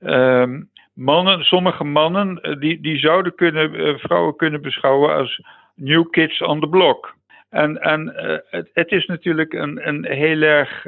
Um, 0.00 0.70
mannen, 0.94 1.44
sommige 1.44 1.84
mannen, 1.84 2.58
die, 2.60 2.80
die 2.80 2.98
zouden 2.98 3.34
kunnen, 3.34 3.98
vrouwen 3.98 4.36
kunnen 4.36 4.62
beschouwen 4.62 5.14
als 5.14 5.40
new 5.74 6.10
kids 6.10 6.42
on 6.42 6.60
the 6.60 6.68
block. 6.68 7.14
En, 7.50 7.80
en 7.80 8.12
het, 8.50 8.70
het, 8.72 8.90
is 8.90 9.06
natuurlijk 9.06 9.52
een, 9.52 9.88
een 9.88 10.04
heel 10.04 10.42
erg 10.42 10.86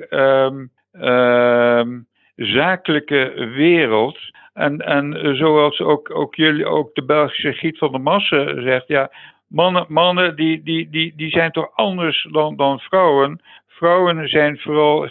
zakelijke 2.38 3.50
wereld. 3.54 4.18
En, 4.54 4.78
en 4.78 5.36
zoals 5.36 5.80
ook, 5.80 6.14
ook 6.14 6.34
jullie, 6.34 6.66
ook 6.66 6.94
de 6.94 7.04
Belgische 7.04 7.52
Giet 7.52 7.78
van 7.78 7.92
de 7.92 7.98
Massen 7.98 8.62
zegt, 8.62 8.88
ja, 8.88 9.10
mannen, 9.48 9.84
mannen 9.88 10.36
die, 10.36 10.62
die, 10.62 10.90
die, 10.90 11.12
die 11.16 11.30
zijn 11.30 11.50
toch 11.50 11.70
anders 11.74 12.28
dan, 12.30 12.56
dan 12.56 12.78
vrouwen. 12.78 13.40
Vrouwen 13.66 14.28
zijn 14.28 14.58
vooral, 14.58 15.08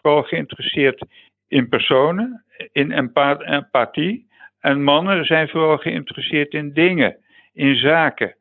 vooral 0.00 0.22
geïnteresseerd 0.22 1.04
in 1.48 1.68
personen, 1.68 2.44
in 2.72 2.92
empathie. 2.92 4.26
En 4.60 4.82
mannen 4.82 5.24
zijn 5.24 5.48
vooral 5.48 5.76
geïnteresseerd 5.76 6.52
in 6.52 6.72
dingen, 6.72 7.16
in 7.54 7.76
zaken. 7.76 8.34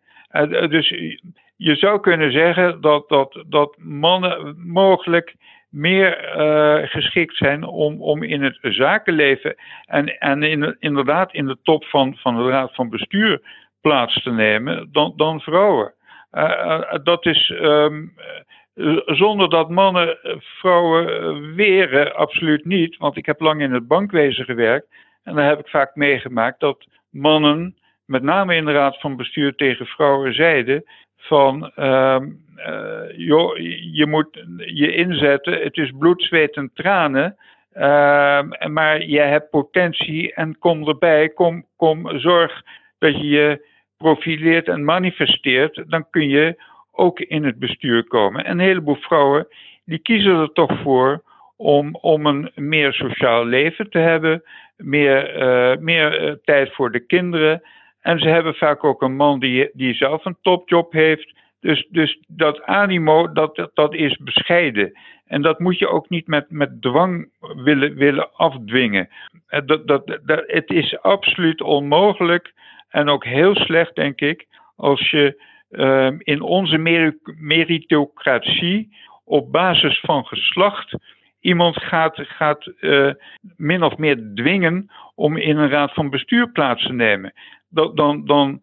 dus 0.70 0.90
je 1.56 1.76
zou 1.76 2.00
kunnen 2.00 2.32
zeggen 2.32 2.82
dat, 2.82 3.10
dat, 3.10 3.44
dat 3.48 3.78
mannen 3.78 4.56
mogelijk 4.66 5.36
meer 5.70 6.38
uh, 6.38 6.90
geschikt 6.90 7.36
zijn 7.36 7.64
om, 7.64 8.02
om 8.02 8.24
in 8.24 8.44
het 8.44 8.58
zakenleven 8.62 9.56
en, 9.86 10.20
en 10.20 10.44
in, 10.44 10.76
inderdaad 10.80 11.34
in 11.34 11.46
de 11.46 11.58
top 11.64 11.86
van, 11.86 12.16
van 12.18 12.36
de 12.36 12.50
raad 12.50 12.76
van 12.76 12.90
bestuur 12.90 13.42
plaats 13.82 14.24
te 14.24 14.32
nemen 14.32 14.90
dan, 14.92 15.14
dan 15.16 15.40
vrouwen. 15.40 15.94
Uh, 16.32 16.44
uh, 16.44 17.04
dat 17.04 17.26
is 17.26 17.50
um, 17.50 18.14
zonder 19.06 19.50
dat 19.50 19.70
mannen 19.70 20.18
vrouwen 20.40 21.56
weren, 21.56 22.16
absoluut 22.16 22.66
niet. 22.66 22.98
Want 22.98 23.18
ik 23.18 23.26
heb 23.26 23.40
lang 23.40 23.62
in 23.62 23.74
het 23.74 23.88
bankwezen 23.88 24.46
gewerkt 24.46 24.88
en 25.24 25.36
daar 25.36 25.48
heb 25.48 25.60
ik 25.60 25.68
vaak 25.68 25.96
meegemaakt 25.96 26.60
dat 26.60 26.88
mannen, 27.10 27.76
met 28.06 28.24
name 28.24 28.56
in 28.56 28.66
de 28.66 28.72
raad 28.72 29.00
van 29.00 29.16
bestuur 29.16 29.56
tegen 29.56 29.86
vrouwen, 29.86 30.34
zeiden 30.34 30.84
van 31.18 31.72
uh, 31.78 32.20
joh, 33.16 33.58
je 33.94 34.06
moet 34.08 34.44
je 34.58 34.96
inzetten, 34.96 35.62
het 35.62 35.78
is 35.78 35.92
bloed, 36.00 36.24
zweet 36.24 36.56
en 36.56 36.72
tranen. 36.74 37.36
Uh, 37.74 38.42
maar 38.68 39.06
je 39.06 39.20
hebt 39.20 39.50
potentie 39.50 40.34
en 40.34 40.58
kom 40.60 40.88
erbij, 40.88 41.30
kom, 41.30 41.66
kom, 41.76 42.20
zorg 42.20 42.64
dat 42.98 43.18
je 43.18 43.28
je 43.28 43.66
profileert 43.98 44.68
en 44.68 44.84
manifesteert, 44.84 45.84
dan 45.88 46.10
kun 46.10 46.30
je 46.30 46.64
ook 46.92 47.20
in 47.20 47.44
het 47.44 47.60
bestuur 47.60 48.08
komen. 48.08 48.46
En 48.46 48.52
een 48.52 48.66
heleboel 48.66 48.96
vrouwen 48.96 49.48
die 49.86 50.00
kiezen 50.00 50.40
er 50.40 50.52
toch 50.54 50.82
voor 50.82 51.24
om, 51.56 51.96
om 51.96 52.26
een 52.26 52.52
meer 52.56 52.94
sociaal 52.94 53.46
leven 53.46 53.90
te 53.90 54.00
hebben, 54.00 54.44
meer, 54.78 55.42
uh, 55.42 55.78
meer 55.78 56.40
tijd 56.44 56.74
voor 56.74 56.92
de 56.92 57.00
kinderen. 57.00 57.62
En 58.08 58.20
ze 58.20 58.28
hebben 58.28 58.56
vaak 58.56 58.84
ook 58.84 59.02
een 59.02 59.16
man 59.16 59.40
die, 59.40 59.70
die 59.74 59.94
zelf 59.94 60.26
een 60.26 60.38
topjob 60.42 60.92
heeft. 60.92 61.34
Dus, 61.60 61.88
dus 61.90 62.20
dat 62.28 62.64
animo, 62.64 63.32
dat, 63.32 63.70
dat 63.74 63.94
is 63.94 64.18
bescheiden. 64.18 65.00
En 65.26 65.42
dat 65.42 65.60
moet 65.60 65.80
je 65.80 65.88
ook 65.88 66.10
niet 66.10 66.28
met, 66.28 66.50
met 66.50 66.82
dwang 66.82 67.30
willen, 67.40 67.96
willen 67.96 68.34
afdwingen. 68.34 69.10
Eh, 69.48 69.62
dat, 69.66 69.88
dat, 69.88 70.20
dat, 70.24 70.44
het 70.46 70.70
is 70.70 71.02
absoluut 71.02 71.62
onmogelijk 71.62 72.54
en 72.90 73.10
ook 73.10 73.26
heel 73.26 73.56
slecht, 73.56 73.96
denk 73.96 74.22
ik, 74.22 74.48
als 74.76 75.10
je 75.10 75.44
uh, 75.72 76.12
in 76.18 76.42
onze 76.42 76.78
meritocratie 77.38 78.96
op 79.26 79.52
basis 79.52 80.00
van 80.00 80.26
geslacht 80.26 80.96
iemand 81.48 81.84
gaat, 81.84 82.16
gaat 82.16 82.72
uh, 82.80 83.12
min 83.58 83.84
of 83.84 83.98
meer 83.98 84.32
dwingen 84.36 84.92
om 85.16 85.38
in 85.38 85.58
een 85.58 85.70
raad 85.70 85.94
van 85.94 86.10
bestuur 86.10 86.52
plaats 86.52 86.86
te 86.86 86.94
nemen 86.94 87.34
dan, 87.70 87.96
dan, 87.96 88.26
dan, 88.26 88.62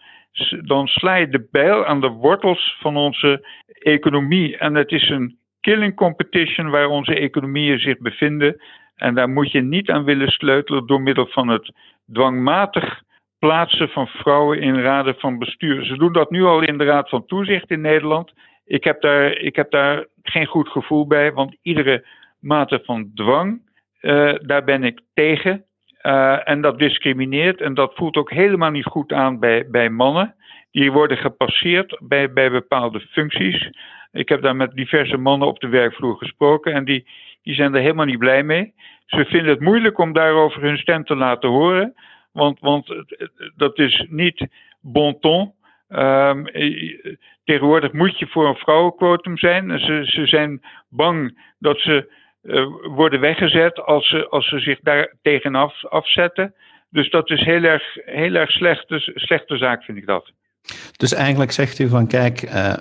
dan 0.65 0.87
sla 0.87 1.15
je 1.15 1.29
de 1.29 1.49
bijl 1.51 1.85
aan 1.85 2.01
de 2.01 2.09
wortels 2.09 2.77
van 2.81 2.97
onze 2.97 3.47
economie. 3.79 4.57
En 4.57 4.75
het 4.75 4.91
is 4.91 5.09
een 5.09 5.37
killing 5.61 5.95
competition 5.95 6.71
waar 6.71 6.87
onze 6.87 7.15
economieën 7.15 7.79
zich 7.79 7.99
bevinden. 7.99 8.63
En 8.97 9.15
daar 9.15 9.29
moet 9.29 9.53
je 9.53 9.61
niet 9.61 9.91
aan 9.91 10.05
willen 10.05 10.29
sleutelen 10.29 10.87
door 10.87 11.01
middel 11.01 11.27
van 11.27 11.49
het 11.49 11.73
dwangmatig 12.13 13.03
plaatsen 13.39 13.89
van 13.89 14.07
vrouwen 14.07 14.61
in 14.61 14.81
raden 14.81 15.15
van 15.19 15.39
bestuur. 15.39 15.85
Ze 15.85 15.97
doen 15.97 16.13
dat 16.13 16.31
nu 16.31 16.45
al 16.45 16.63
in 16.63 16.79
de 16.79 16.85
Raad 16.85 17.09
van 17.09 17.27
Toezicht 17.27 17.71
in 17.71 17.81
Nederland. 17.81 18.33
Ik 18.65 18.85
heb 18.85 19.01
daar, 19.01 19.37
ik 19.37 19.57
heb 19.57 19.71
daar 19.71 20.07
geen 20.23 20.47
goed 20.47 20.69
gevoel 20.69 21.07
bij, 21.07 21.33
want 21.33 21.57
iedere 21.63 22.05
mate 22.45 22.81
van 22.85 23.11
dwang, 23.15 23.63
uh, 24.01 24.35
daar 24.43 24.65
ben 24.65 24.85
ik 24.85 25.01
tegen. 25.15 25.65
Uh, 26.03 26.49
en 26.49 26.61
dat 26.61 26.79
discrimineert 26.79 27.61
en 27.61 27.75
dat 27.75 27.95
voelt 27.95 28.17
ook 28.17 28.31
helemaal 28.31 28.71
niet 28.71 28.85
goed 28.85 29.13
aan 29.13 29.39
bij, 29.39 29.71
bij 29.71 29.91
mannen. 29.91 30.35
Die 30.71 30.93
worden 30.93 31.17
gepasseerd 31.17 32.01
bij, 32.03 32.33
bij 32.33 32.51
bepaalde 32.51 33.01
functies. 33.01 33.71
Ik 34.13 34.29
heb 34.29 34.43
daar 34.43 34.57
met 34.57 34.75
diverse 34.75 35.17
mannen 35.17 35.49
op 35.49 35.61
de 35.61 35.69
werkvloer 35.69 36.17
gesproken 36.17 36.73
en 36.73 36.85
die, 36.85 37.07
die 37.43 37.55
zijn 37.55 37.75
er 37.75 37.81
helemaal 37.81 38.05
niet 38.05 38.19
blij 38.19 38.43
mee. 38.43 38.75
Ze 39.07 39.25
vinden 39.25 39.49
het 39.49 39.61
moeilijk 39.61 39.99
om 39.99 40.13
daarover 40.13 40.63
hun 40.63 40.79
stem 40.79 41.05
te 41.05 41.17
laten 41.17 41.49
horen, 41.49 41.95
want, 42.33 42.61
want 42.61 43.05
dat 43.57 43.79
is 43.79 44.07
niet 44.09 44.47
bon 44.81 45.19
ton. 45.21 45.53
Um, 45.89 46.47
tegenwoordig 47.45 47.93
moet 47.93 48.19
je 48.19 48.27
voor 48.27 48.49
een 48.49 48.55
vrouwenquotum 48.57 49.39
zijn. 49.39 49.79
Ze, 49.79 50.05
ze 50.05 50.27
zijn 50.27 50.63
bang 50.89 51.39
dat 51.59 51.79
ze 51.79 52.13
worden 52.83 53.21
weggezet 53.21 53.81
als 53.81 54.09
ze, 54.09 54.29
als 54.29 54.49
ze 54.49 54.59
zich 54.59 54.81
daar 54.81 55.15
tegenaf 55.23 55.85
afzetten. 55.85 56.55
Dus 56.91 57.11
dat 57.11 57.31
is 57.31 57.41
heel 57.41 57.63
erg, 57.63 57.97
heel 58.05 58.35
erg 58.35 58.51
slechte, 58.51 59.13
slechte 59.15 59.57
zaak, 59.57 59.85
vind 59.85 59.99
ik 59.99 60.07
dat. 60.07 60.33
Dus 60.97 61.13
eigenlijk 61.13 61.53
zegt 61.53 61.79
u 61.79 61.89
van 61.89 62.07
kijk, 62.07 62.43
uh, 62.43 62.75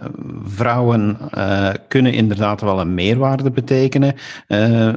vrouwen 0.44 1.18
uh, 1.38 1.70
kunnen 1.88 2.14
inderdaad 2.14 2.62
wel 2.62 2.80
een 2.80 2.94
meerwaarde 2.94 3.52
betekenen, 3.52 4.16
uh, 4.48 4.94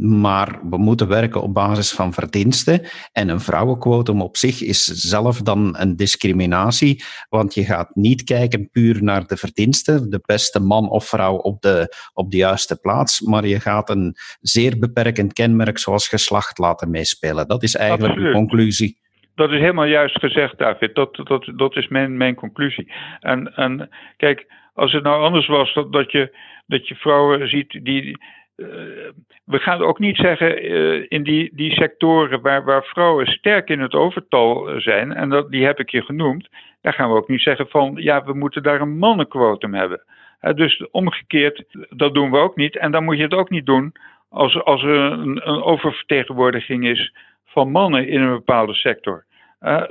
maar 0.00 0.58
we 0.70 0.78
moeten 0.78 1.08
werken 1.08 1.42
op 1.42 1.54
basis 1.54 1.90
van 1.90 2.12
verdiensten. 2.12 2.82
En 3.12 3.28
een 3.28 3.40
vrouwenquotum 3.40 4.22
op 4.22 4.36
zich 4.36 4.62
is 4.62 4.84
zelf 4.84 5.42
dan 5.42 5.76
een 5.78 5.96
discriminatie, 5.96 7.04
want 7.28 7.54
je 7.54 7.64
gaat 7.64 7.94
niet 7.94 8.24
kijken 8.24 8.70
puur 8.70 9.02
naar 9.02 9.26
de 9.26 9.36
verdiensten, 9.36 10.10
de 10.10 10.20
beste 10.24 10.60
man 10.60 10.90
of 10.90 11.04
vrouw 11.04 11.36
op 11.36 11.62
de, 11.62 11.94
op 12.12 12.30
de 12.30 12.36
juiste 12.36 12.76
plaats, 12.76 13.20
maar 13.20 13.46
je 13.46 13.60
gaat 13.60 13.90
een 13.90 14.16
zeer 14.40 14.78
beperkend 14.78 15.32
kenmerk 15.32 15.78
zoals 15.78 16.08
geslacht 16.08 16.58
laten 16.58 16.90
meespelen. 16.90 17.48
Dat 17.48 17.62
is 17.62 17.74
eigenlijk 17.74 18.12
Absoluut. 18.12 18.32
de 18.32 18.38
conclusie. 18.38 18.99
Dat 19.40 19.52
is 19.52 19.60
helemaal 19.60 19.84
juist 19.84 20.18
gezegd, 20.18 20.58
David. 20.58 20.94
Dat, 20.94 21.20
dat, 21.24 21.52
dat 21.56 21.76
is 21.76 21.88
mijn, 21.88 22.16
mijn 22.16 22.34
conclusie. 22.34 22.92
En, 23.20 23.54
en 23.54 23.88
kijk, 24.16 24.46
als 24.74 24.92
het 24.92 25.02
nou 25.02 25.22
anders 25.22 25.46
was 25.46 25.74
dat, 25.74 25.92
dat, 25.92 26.12
je, 26.12 26.36
dat 26.66 26.88
je 26.88 26.94
vrouwen 26.94 27.48
ziet 27.48 27.84
die. 27.84 28.18
Uh, 28.56 28.66
we 29.44 29.58
gaan 29.58 29.82
ook 29.82 29.98
niet 29.98 30.16
zeggen 30.16 30.64
uh, 30.64 31.06
in 31.08 31.22
die, 31.22 31.50
die 31.54 31.72
sectoren 31.72 32.40
waar, 32.40 32.64
waar 32.64 32.84
vrouwen 32.84 33.26
sterk 33.26 33.68
in 33.68 33.80
het 33.80 33.94
overtal 33.94 34.80
zijn, 34.80 35.12
en 35.12 35.28
dat, 35.28 35.50
die 35.50 35.64
heb 35.64 35.78
ik 35.78 35.90
je 35.90 36.02
genoemd, 36.02 36.48
daar 36.80 36.92
gaan 36.92 37.10
we 37.10 37.16
ook 37.16 37.28
niet 37.28 37.42
zeggen 37.42 37.68
van 37.68 37.92
ja, 37.94 38.24
we 38.24 38.32
moeten 38.34 38.62
daar 38.62 38.80
een 38.80 38.98
mannenquotum 38.98 39.74
hebben. 39.74 40.02
Dus 40.54 40.86
omgekeerd, 40.90 41.64
dat 41.88 42.14
doen 42.14 42.30
we 42.30 42.38
ook 42.38 42.56
niet. 42.56 42.76
En 42.76 42.90
dan 42.90 43.04
moet 43.04 43.16
je 43.16 43.22
het 43.22 43.34
ook 43.34 43.50
niet 43.50 43.66
doen 43.66 43.92
als, 44.28 44.64
als 44.64 44.82
er 44.82 45.12
een, 45.12 45.48
een 45.48 45.62
oververtegenwoordiging 45.62 46.86
is 46.86 47.12
van 47.44 47.70
mannen 47.70 48.08
in 48.08 48.20
een 48.20 48.34
bepaalde 48.34 48.74
sector. 48.74 49.24
Uh, 49.60 49.82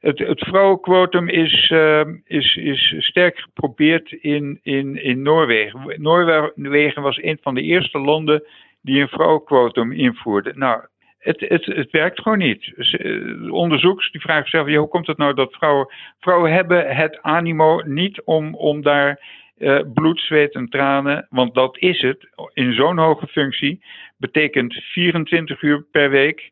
het, 0.00 0.18
het 0.18 0.40
vrouwenquotum 0.40 1.28
is, 1.28 1.70
uh, 1.70 2.04
is, 2.24 2.56
is 2.56 2.94
sterk 2.98 3.38
geprobeerd 3.38 4.12
in, 4.12 4.60
in, 4.62 5.02
in 5.02 5.22
Noorwegen. 5.22 6.02
Noorwegen 6.02 7.02
was 7.02 7.22
een 7.22 7.38
van 7.42 7.54
de 7.54 7.62
eerste 7.62 7.98
landen 7.98 8.44
die 8.80 9.00
een 9.00 9.08
vrouwenquotum 9.08 9.92
invoerde. 9.92 10.52
Nou, 10.54 10.84
het, 11.18 11.40
het, 11.40 11.90
werkt 11.90 12.20
gewoon 12.20 12.38
niet. 12.38 12.72
Uh, 12.76 13.52
onderzoekers 13.52 14.10
die 14.10 14.20
vragen 14.20 14.48
zichzelf, 14.48 14.76
hoe 14.76 14.88
komt 14.88 15.06
het 15.06 15.16
nou 15.16 15.34
dat 15.34 15.52
vrouwen... 15.52 15.94
Vrouwen 16.20 16.52
hebben 16.52 16.96
het 16.96 17.22
animo 17.22 17.82
niet 17.84 18.22
om, 18.22 18.54
om 18.54 18.82
daar 18.82 19.20
uh, 19.58 19.80
bloed, 19.94 20.20
zweet 20.20 20.54
en 20.54 20.68
tranen, 20.68 21.26
want 21.30 21.54
dat 21.54 21.78
is 21.78 22.00
het, 22.00 22.28
in 22.52 22.72
zo'n 22.74 22.98
hoge 22.98 23.26
functie, 23.26 23.84
betekent 24.16 24.74
24 24.74 25.62
uur 25.62 25.86
per 25.90 26.10
week, 26.10 26.50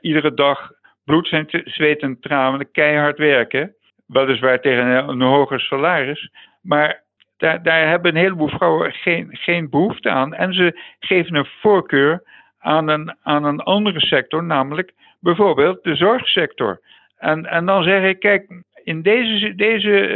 iedere 0.00 0.34
dag 0.34 0.72
bloed, 1.04 1.44
zweet 1.64 2.00
en 2.00 2.20
tranen, 2.20 2.70
keihard 2.70 3.18
werken. 3.18 3.74
Weliswaar 4.06 4.60
tegen 4.60 5.08
een, 5.08 5.20
hoger 5.20 5.60
salaris. 5.60 6.30
Maar 6.62 7.02
daar, 7.36 7.62
daar 7.62 7.88
hebben 7.88 8.10
een 8.10 8.22
heleboel 8.22 8.48
vrouwen 8.48 8.92
geen, 8.92 9.28
geen 9.30 9.70
behoefte 9.70 10.10
aan. 10.10 10.34
En 10.34 10.54
ze 10.54 10.80
geven 11.00 11.34
een 11.34 11.48
voorkeur 11.60 12.22
aan 12.58 12.88
een, 12.88 13.16
aan 13.22 13.44
een 13.44 13.60
andere 13.60 14.00
sector, 14.00 14.44
namelijk 14.44 14.92
bijvoorbeeld 15.20 15.82
de 15.82 15.94
zorgsector. 15.94 16.80
En, 17.18 17.46
en 17.46 17.66
dan 17.66 17.82
zeg 17.82 18.02
ik, 18.02 18.20
kijk, 18.20 18.62
in 18.84 19.02
deze, 19.02 19.54
deze 19.54 20.08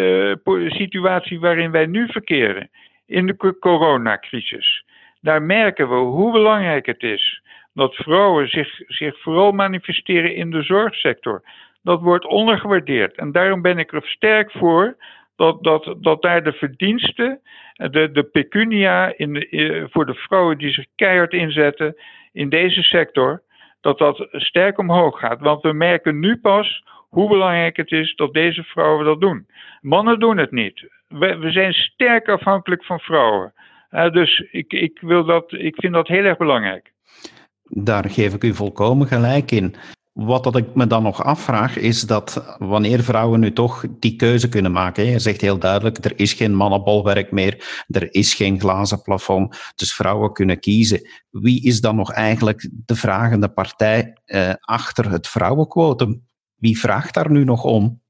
uh, 0.44 0.70
situatie 0.70 1.40
waarin 1.40 1.70
wij 1.70 1.86
nu 1.86 2.08
verkeren, 2.08 2.70
in 3.06 3.26
de 3.26 3.56
coronacrisis, 3.60 4.84
daar 5.20 5.42
merken 5.42 5.88
we 5.88 5.94
hoe 5.94 6.32
belangrijk 6.32 6.86
het 6.86 7.02
is 7.02 7.42
dat 7.78 7.94
vrouwen 7.94 8.48
zich, 8.48 8.80
zich 8.86 9.20
vooral 9.20 9.52
manifesteren 9.52 10.34
in 10.34 10.50
de 10.50 10.62
zorgsector. 10.62 11.42
Dat 11.82 12.00
wordt 12.00 12.26
ondergewaardeerd. 12.26 13.16
En 13.16 13.32
daarom 13.32 13.62
ben 13.62 13.78
ik 13.78 13.92
er 13.92 14.06
sterk 14.06 14.50
voor 14.50 14.96
dat, 15.36 15.62
dat, 15.62 15.94
dat 15.98 16.22
daar 16.22 16.44
de 16.44 16.52
verdiensten, 16.52 17.40
de, 17.72 18.10
de 18.12 18.22
pecunia 18.22 19.12
in 19.16 19.32
de, 19.32 19.48
eh, 19.48 19.84
voor 19.90 20.06
de 20.06 20.14
vrouwen 20.14 20.58
die 20.58 20.70
zich 20.70 20.86
keihard 20.94 21.32
inzetten 21.32 21.96
in 22.32 22.48
deze 22.48 22.82
sector, 22.82 23.42
dat 23.80 23.98
dat 23.98 24.28
sterk 24.32 24.78
omhoog 24.78 25.18
gaat. 25.18 25.40
Want 25.40 25.62
we 25.62 25.72
merken 25.72 26.18
nu 26.18 26.36
pas 26.36 26.82
hoe 27.08 27.28
belangrijk 27.28 27.76
het 27.76 27.92
is 27.92 28.14
dat 28.14 28.32
deze 28.32 28.62
vrouwen 28.62 29.04
dat 29.04 29.20
doen. 29.20 29.46
Mannen 29.80 30.18
doen 30.18 30.36
het 30.36 30.50
niet. 30.50 30.88
We, 31.08 31.38
we 31.38 31.50
zijn 31.50 31.72
sterk 31.72 32.28
afhankelijk 32.28 32.84
van 32.84 33.00
vrouwen. 33.00 33.52
Uh, 33.90 34.10
dus 34.10 34.40
ik, 34.50 34.72
ik, 34.72 34.98
wil 35.00 35.24
dat, 35.24 35.52
ik 35.52 35.74
vind 35.76 35.92
dat 35.92 36.08
heel 36.08 36.24
erg 36.24 36.36
belangrijk. 36.36 36.92
Daar 37.84 38.10
geef 38.10 38.34
ik 38.34 38.44
u 38.44 38.54
volkomen 38.54 39.06
gelijk 39.06 39.50
in. 39.50 39.74
Wat 40.12 40.44
dat 40.44 40.56
ik 40.56 40.74
me 40.74 40.86
dan 40.86 41.02
nog 41.02 41.24
afvraag, 41.24 41.76
is 41.76 42.02
dat 42.02 42.56
wanneer 42.58 43.02
vrouwen 43.02 43.40
nu 43.40 43.52
toch 43.52 43.84
die 43.98 44.16
keuze 44.16 44.48
kunnen 44.48 44.72
maken. 44.72 45.04
Je 45.04 45.18
zegt 45.18 45.40
heel 45.40 45.58
duidelijk, 45.58 46.04
er 46.04 46.12
is 46.16 46.32
geen 46.32 46.54
mannenbolwerk 46.54 47.30
meer, 47.30 47.84
er 47.88 48.14
is 48.14 48.34
geen 48.34 48.60
glazen 48.60 49.02
plafond, 49.02 49.72
dus 49.76 49.94
vrouwen 49.94 50.32
kunnen 50.32 50.60
kiezen. 50.60 51.08
Wie 51.30 51.64
is 51.64 51.80
dan 51.80 51.96
nog 51.96 52.12
eigenlijk 52.12 52.70
de 52.86 52.94
vragende 52.94 53.48
partij 53.48 54.16
eh, 54.24 54.52
achter 54.60 55.10
het 55.10 55.28
vrouwenquotum? 55.28 56.26
Wie 56.56 56.78
vraagt 56.78 57.14
daar 57.14 57.30
nu 57.30 57.44
nog 57.44 57.64
om? 57.64 58.00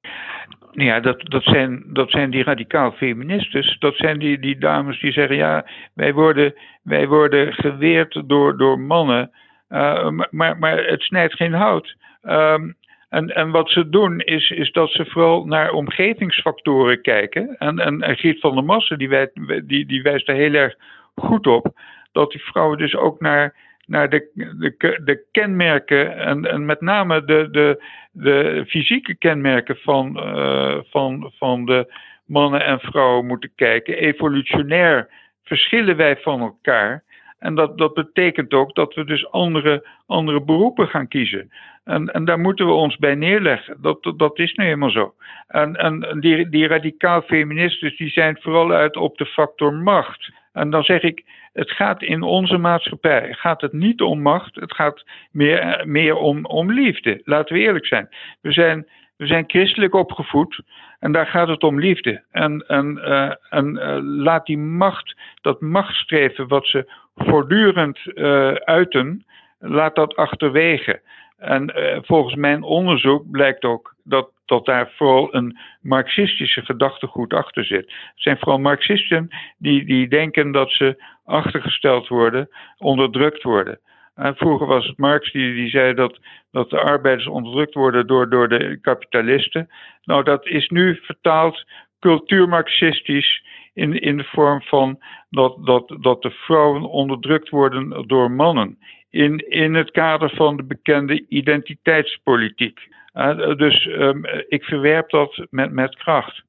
Ja, 0.73 1.01
dat, 1.01 1.21
dat, 1.31 1.43
zijn, 1.43 1.85
dat 1.93 2.11
zijn 2.11 2.31
die 2.31 2.43
radicaal 2.43 2.93
feministes. 2.93 3.77
Dat 3.79 3.95
zijn 3.97 4.19
die, 4.19 4.39
die 4.39 4.59
dames 4.59 5.01
die 5.01 5.13
zeggen: 5.13 5.37
ja, 5.37 5.67
wij 5.95 6.15
worden, 6.15 6.55
wij 6.83 7.09
worden 7.09 7.53
geweerd 7.53 8.23
door, 8.27 8.57
door 8.57 8.81
mannen. 8.81 9.31
Uh, 9.71 10.11
maar, 10.31 10.85
het 10.87 11.03
snijdt 11.03 11.35
geen 11.35 11.53
hout. 11.53 11.97
Um, 12.23 12.77
en, 13.09 13.35
en 13.35 13.51
wat 13.51 13.71
ze 13.71 13.89
doen 13.89 14.21
is, 14.21 14.51
is 14.51 14.73
dat 14.73 14.91
ze 14.91 15.05
vooral 15.05 15.45
naar 15.45 15.71
omgevingsfactoren 15.71 17.03
kijken. 17.03 17.57
En, 17.59 17.79
en, 17.79 18.17
Giet 18.17 18.41
van 18.41 18.55
der 18.55 18.65
Massen 18.65 18.99
die, 18.99 19.31
die, 19.65 19.87
die 19.87 20.03
wijst 20.03 20.29
er 20.29 20.35
heel 20.35 20.55
erg 20.55 20.75
goed 21.15 21.47
op. 21.47 21.81
Dat 22.13 22.31
die 22.31 22.45
vrouwen 22.45 22.79
dus 22.79 22.97
ook 22.97 23.21
naar 23.21 23.55
naar 23.89 24.11
de, 24.11 24.31
de, 24.35 25.01
de 25.05 25.25
kenmerken 25.33 26.17
en, 26.17 26.45
en 26.45 26.67
met 26.67 26.81
name 26.81 27.25
de, 27.25 27.49
de, 27.51 27.85
de 28.13 28.65
fysieke 28.69 29.15
kenmerken 29.15 29.77
van, 29.77 30.17
uh, 30.17 30.79
van, 30.91 31.33
van 31.37 31.65
de 31.65 31.95
mannen 32.27 32.65
en 32.65 32.81
vrouwen 32.81 33.27
moeten 33.27 33.53
kijken. 33.55 33.99
Evolutionair 33.99 35.09
verschillen 35.45 35.97
wij 35.97 36.17
van 36.17 36.41
elkaar. 36.41 37.05
En 37.39 37.55
dat, 37.55 37.79
dat 37.79 37.95
betekent 37.95 38.53
ook 38.55 38.75
dat 38.75 38.95
we 38.95 39.05
dus 39.05 39.31
andere, 39.31 39.89
andere 40.07 40.43
beroepen 40.43 40.89
gaan 40.89 41.09
kiezen. 41.09 41.51
En, 41.85 42.13
en 42.13 42.25
daar 42.25 42.39
moeten 42.39 42.67
we 42.67 42.73
ons 42.73 42.97
bij 42.97 43.15
neerleggen. 43.15 43.77
Dat, 43.81 44.13
dat, 44.17 44.39
is 44.39 44.55
nu 44.55 44.65
helemaal 44.65 44.91
zo. 44.91 45.15
En, 45.47 45.77
en 45.77 46.21
die, 46.21 46.49
die 46.49 46.67
radicaal 46.67 47.23
feministen 47.23 47.95
die 47.97 48.11
zijn 48.11 48.39
vooral 48.41 48.73
uit 48.73 48.97
op 48.97 49.19
de 49.19 49.27
factor 49.27 49.73
macht. 49.73 50.33
En 50.53 50.71
dan 50.71 50.83
zeg 50.83 51.03
ik, 51.03 51.25
het 51.53 51.71
gaat 51.71 52.03
in 52.03 52.23
onze 52.23 52.57
maatschappij 52.57 53.33
gaat 53.33 53.61
het 53.61 53.73
niet 53.73 54.01
om 54.01 54.21
macht, 54.23 54.55
het 54.55 54.75
gaat 54.75 55.05
meer, 55.31 55.83
meer 55.85 56.17
om, 56.17 56.45
om 56.45 56.73
liefde. 56.73 57.21
Laten 57.25 57.55
we 57.55 57.61
eerlijk 57.61 57.87
zijn. 57.87 58.09
We 58.41 58.53
zijn, 58.53 58.87
we 59.17 59.27
zijn 59.27 59.45
christelijk 59.47 59.95
opgevoed 59.95 60.63
en 60.99 61.13
daar 61.13 61.27
gaat 61.27 61.49
het 61.49 61.63
om 61.63 61.81
liefde. 61.81 62.23
En, 62.31 62.65
en, 62.67 62.99
uh, 63.05 63.33
en 63.49 63.77
uh, 63.77 63.99
laat 64.01 64.47
die 64.47 64.59
macht, 64.59 65.17
dat 65.41 65.61
machtsstreven 65.61 66.49
wat 66.49 66.67
ze 66.67 66.93
voortdurend 67.19 67.99
uh, 68.05 68.53
uiten, 68.53 69.25
laat 69.59 69.95
dat 69.95 70.17
achterwege. 70.17 71.01
En 71.39 71.73
volgens 72.05 72.35
mijn 72.35 72.63
onderzoek 72.63 73.31
blijkt 73.31 73.65
ook 73.65 73.95
dat 74.05 74.31
dat 74.49 74.65
daar 74.65 74.93
vooral 74.97 75.35
een 75.35 75.59
marxistische 75.81 76.65
gedachtegoed 76.65 77.33
achter 77.33 77.65
zit. 77.65 77.85
Het 77.87 78.13
zijn 78.15 78.39
vooral 78.39 78.59
marxisten 78.59 79.29
die, 79.59 79.85
die 79.85 80.09
denken 80.09 80.53
dat 80.53 80.71
ze 80.71 81.03
achtergesteld 81.25 82.09
worden, 82.09 82.49
onderdrukt 82.79 83.43
worden. 83.43 83.81
En 84.15 84.37
vroeger 84.37 84.67
was 84.67 84.87
het 84.87 84.99
Marx 84.99 85.33
die, 85.33 85.55
die 85.55 85.69
zei 85.69 85.95
dat, 85.95 86.19
dat 86.51 86.71
de 86.71 86.81
arbeiders 86.81 87.27
onderdrukt 87.27 87.75
worden 87.75 88.07
door, 88.07 88.29
door 88.29 88.49
de 88.49 88.79
kapitalisten. 88.81 89.69
Nou, 90.05 90.23
dat 90.23 90.47
is 90.47 90.69
nu 90.69 90.99
vertaald 91.03 91.65
cultuurmarxistisch 92.01 93.45
in, 93.79 94.01
in 94.01 94.17
de 94.17 94.25
vorm 94.25 94.63
van 94.63 94.99
dat, 95.31 95.67
dat, 95.67 95.97
dat 96.01 96.23
de 96.23 96.31
vrouwen 96.31 96.83
onderdrukt 96.83 97.49
worden 97.49 98.05
door 98.07 98.31
mannen. 98.31 98.79
In, 99.11 99.37
in 99.49 99.75
het 99.75 99.91
kader 99.91 100.31
van 100.35 100.57
de 100.57 100.65
bekende 100.65 101.25
identiteitspolitiek. 101.29 102.81
Uh, 103.15 103.57
dus 103.57 103.87
um, 103.87 104.25
ik 104.49 104.65
verwerp 104.65 105.11
dat 105.11 105.47
met, 105.51 105.73
met 105.73 105.97
kracht. 105.97 106.43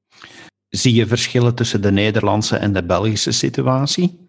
Zie 0.68 0.94
je 0.94 1.06
verschillen 1.06 1.54
tussen 1.54 1.82
de 1.82 1.92
Nederlandse 1.92 2.56
en 2.56 2.72
de 2.72 2.86
Belgische 2.86 3.32
situatie? 3.32 4.28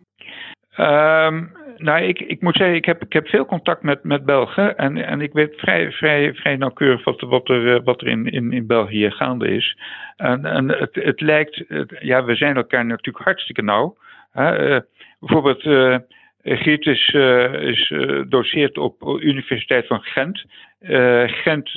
Um, 0.78 1.52
nou, 1.82 2.02
ik, 2.02 2.20
ik 2.20 2.42
moet 2.42 2.56
zeggen, 2.56 2.76
ik 2.76 2.86
heb, 2.86 3.04
ik 3.04 3.14
heb 3.14 3.28
veel 3.28 3.46
contact 3.46 3.84
met, 3.84 4.04
met 4.04 4.26
Belgen. 4.26 4.78
En, 4.78 4.98
en 4.98 5.22
ik 5.22 5.34
weet 5.34 5.54
vrij, 5.56 5.92
vrij, 5.92 6.34
vrij 6.34 6.56
nauwkeurig 6.56 7.04
wat, 7.04 7.22
wat 7.22 7.50
er, 7.50 7.76
eh, 7.76 7.84
wat 7.84 8.02
er 8.02 8.08
in, 8.08 8.26
in, 8.26 8.52
in 8.52 8.68
België 8.68 9.12
gaande 9.12 9.48
is. 9.48 9.78
En, 10.18 10.46
en 10.46 10.70
het, 10.70 10.96
het 10.96 11.22
lijkt, 11.22 11.64
ja, 12.00 12.24
we 12.24 12.36
zijn 12.36 12.56
elkaar 12.56 12.86
natuurlijk 12.86 13.26
hartstikke 13.26 13.62
nauw. 13.62 13.98
Hè? 14.32 14.76
Uh, 14.76 14.80
bijvoorbeeld. 15.20 15.66
Uh, 15.66 15.98
is, 16.44 17.14
uh, 17.14 17.54
is 17.54 17.90
uh, 17.90 18.68
op 18.74 19.20
Universiteit 19.20 19.88
van 19.88 20.02
Gent. 20.02 20.46
Gent, 21.26 21.74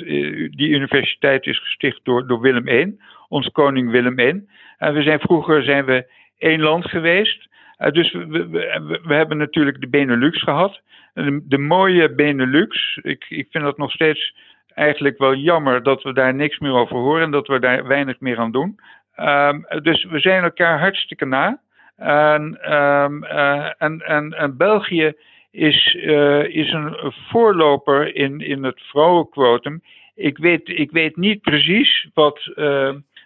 die 0.57 0.69
universiteit 0.69 1.45
is 1.45 1.59
gesticht 1.59 1.99
door, 2.03 2.27
door 2.27 2.41
Willem 2.41 2.67
I, 2.67 2.97
onze 3.27 3.51
koning 3.51 3.91
Willem 3.91 4.19
I. 4.19 4.45
En 4.77 4.93
we 4.93 5.03
zijn 5.03 5.19
vroeger 5.19 5.63
zijn 5.63 5.85
we 5.85 6.11
één 6.37 6.59
land 6.59 6.85
geweest. 6.85 7.47
Dus 7.77 8.11
we, 8.11 8.47
we, 9.03 9.13
hebben 9.13 9.37
natuurlijk 9.37 9.81
de 9.81 9.87
Benelux 9.87 10.41
gehad. 10.41 10.81
De, 11.43 11.57
mooie 11.57 12.13
Benelux, 12.13 12.99
ik, 13.01 13.25
ik 13.29 13.47
vind 13.49 13.63
dat 13.63 13.77
nog 13.77 13.91
steeds 13.91 14.35
eigenlijk 14.73 15.17
wel 15.17 15.35
jammer 15.35 15.83
dat 15.83 16.03
we 16.03 16.13
daar 16.13 16.33
niks 16.33 16.59
meer 16.59 16.71
over 16.71 16.95
horen 16.95 17.23
en 17.23 17.31
dat 17.31 17.47
we 17.47 17.59
daar 17.59 17.87
weinig 17.87 18.19
meer 18.19 18.37
aan 18.37 18.51
doen. 18.51 18.79
Um, 19.19 19.65
dus 19.81 20.03
we 20.03 20.19
zijn 20.19 20.43
elkaar 20.43 20.79
hartstikke 20.79 21.25
na. 21.25 21.59
En, 21.95 22.73
um, 22.73 23.23
uh, 23.23 23.69
en, 23.77 24.01
en, 24.37 24.57
België 24.57 25.13
is, 25.51 25.93
uh, 25.93 26.43
is 26.43 26.71
een 26.71 27.13
voorloper 27.29 28.15
in, 28.15 28.39
in 28.39 28.63
het 28.63 28.81
vrouwenquotum. 28.81 29.81
Ik 30.15 30.37
weet, 30.37 30.69
ik 30.69 30.91
weet 30.91 31.15
niet 31.15 31.41
precies 31.41 32.07
wat, 32.13 32.51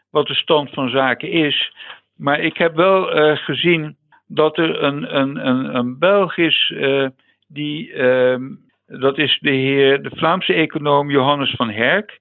wat 0.09 0.27
de 0.27 0.33
stand 0.33 0.69
van 0.69 0.89
zaken 0.89 1.31
is. 1.31 1.73
Maar 2.15 2.39
ik 2.39 2.57
heb 2.57 2.75
wel 2.75 3.05
gezien 3.35 3.97
dat 4.31 4.57
er 4.57 4.83
een, 4.83 5.17
een, 5.17 5.47
een, 5.47 5.75
een 5.75 6.33
is 6.35 6.73
die. 7.47 7.93
Ehm, 7.93 8.47
dat 8.87 9.17
is 9.17 9.39
de 9.41 9.51
heer, 9.51 10.01
de 10.01 10.11
Vlaamse 10.15 10.53
econoom 10.53 11.11
Johannes 11.11 11.51
van 11.51 11.69
Herk 11.69 12.19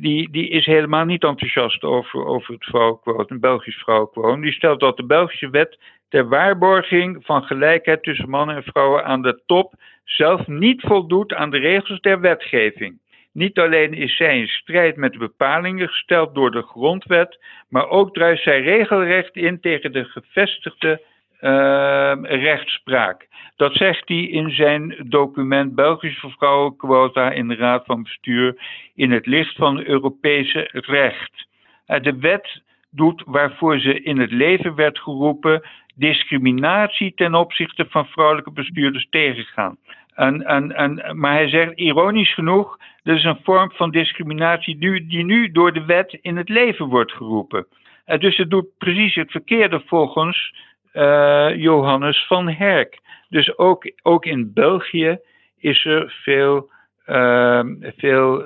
die, 0.00 0.30
die 0.30 0.48
is 0.48 0.66
helemaal 0.66 1.04
niet 1.04 1.24
enthousiast 1.24 1.82
over, 1.82 2.24
over 2.24 2.54
het 2.54 2.64
vrouwenquotum, 2.64 3.34
een 3.34 3.40
Belgisch 3.40 3.76
vrouwenquotum. 3.76 4.40
Die 4.40 4.52
stelt 4.52 4.80
dat 4.80 4.96
de 4.96 5.06
Belgische 5.06 5.50
wet 5.50 5.78
ter 6.08 6.28
waarborging 6.28 7.24
van 7.24 7.42
gelijkheid 7.42 8.02
tussen 8.02 8.28
mannen 8.28 8.56
en 8.56 8.62
vrouwen 8.62 9.04
aan 9.04 9.22
de 9.22 9.42
top 9.46 9.74
zelf 10.04 10.46
niet 10.46 10.80
voldoet 10.80 11.34
aan 11.34 11.50
de 11.50 11.58
regels 11.58 12.00
der 12.00 12.20
wetgeving. 12.20 12.98
Niet 13.32 13.58
alleen 13.58 13.94
is 13.94 14.16
zij 14.16 14.38
in 14.38 14.48
strijd 14.48 14.96
met 14.96 15.12
de 15.12 15.18
bepalingen 15.18 15.88
gesteld 15.88 16.34
door 16.34 16.50
de 16.50 16.62
grondwet, 16.62 17.38
maar 17.68 17.88
ook 17.88 18.14
druist 18.14 18.42
zij 18.42 18.60
regelrecht 18.60 19.36
in 19.36 19.60
tegen 19.60 19.92
de 19.92 20.04
gevestigde 20.04 21.02
uh, 21.40 22.12
rechtspraak. 22.22 23.26
Dat 23.56 23.74
zegt 23.74 24.08
hij 24.08 24.22
in 24.22 24.50
zijn 24.50 24.96
document 25.04 25.74
Belgische 25.74 26.30
vrouwenquota 26.30 27.30
in 27.30 27.48
de 27.48 27.54
Raad 27.54 27.84
van 27.84 28.02
Bestuur 28.02 28.60
in 28.94 29.10
het 29.10 29.26
licht 29.26 29.56
van 29.56 29.84
Europese 29.84 30.68
recht. 30.72 31.46
Uh, 31.86 32.00
de 32.00 32.18
wet 32.18 32.62
doet 32.90 33.22
waarvoor 33.26 33.78
ze 33.78 34.02
in 34.02 34.18
het 34.18 34.30
leven 34.30 34.74
werd 34.74 34.98
geroepen 34.98 35.62
discriminatie 35.94 37.12
ten 37.14 37.34
opzichte 37.34 37.86
van 37.88 38.06
vrouwelijke 38.06 38.50
bestuurders 38.50 39.06
tegengaan. 39.10 39.76
En, 40.14 40.42
en, 40.74 41.18
maar 41.18 41.32
hij 41.32 41.48
zegt 41.48 41.72
ironisch 41.72 42.34
genoeg, 42.34 42.78
dat 43.02 43.16
is 43.16 43.24
een 43.24 43.40
vorm 43.42 43.72
van 43.74 43.90
discriminatie 43.90 44.78
die, 44.78 45.06
die 45.06 45.24
nu 45.24 45.50
door 45.50 45.72
de 45.72 45.84
wet 45.84 46.18
in 46.20 46.36
het 46.36 46.48
leven 46.48 46.86
wordt 46.86 47.12
geroepen. 47.12 47.66
Uh, 48.06 48.18
dus 48.18 48.36
het 48.36 48.50
doet 48.50 48.66
precies 48.78 49.14
het 49.14 49.30
verkeerde 49.30 49.82
volgens 49.86 50.54
uh, 50.94 51.56
Johannes 51.56 52.26
van 52.26 52.48
Herk. 52.48 52.98
Dus 53.28 53.58
ook, 53.58 53.92
ook 54.02 54.24
in 54.24 54.52
België 54.52 55.18
is 55.58 55.84
er 55.84 56.18
veel, 56.24 56.70
ehm, 57.04 57.74
veel 57.96 58.44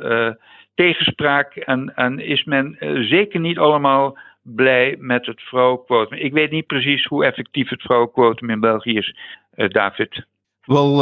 tegenspraak 0.74 1.54
en, 1.54 1.92
en 1.94 2.18
is 2.18 2.44
men 2.44 2.76
zeker 3.08 3.40
niet 3.40 3.58
allemaal 3.58 4.18
blij 4.42 4.96
met 4.98 5.26
het 5.26 5.40
vrouwenquotum. 5.40 6.18
Ik 6.18 6.32
weet 6.32 6.50
niet 6.50 6.66
precies 6.66 7.04
hoe 7.04 7.24
effectief 7.24 7.68
het 7.68 7.82
vrouwenquotum 7.82 8.50
in 8.50 8.60
België 8.60 8.96
is, 8.96 9.16
David. 9.68 10.26
Wel 10.64 10.98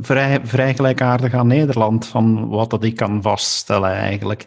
vrij, 0.00 0.40
vrij 0.42 0.74
gelijkaardig 0.74 1.34
aan 1.34 1.46
Nederland, 1.46 2.08
van 2.08 2.48
wat 2.48 2.70
dat 2.70 2.84
ik 2.84 2.96
kan 2.96 3.22
vaststellen 3.22 3.92
eigenlijk. 3.92 4.46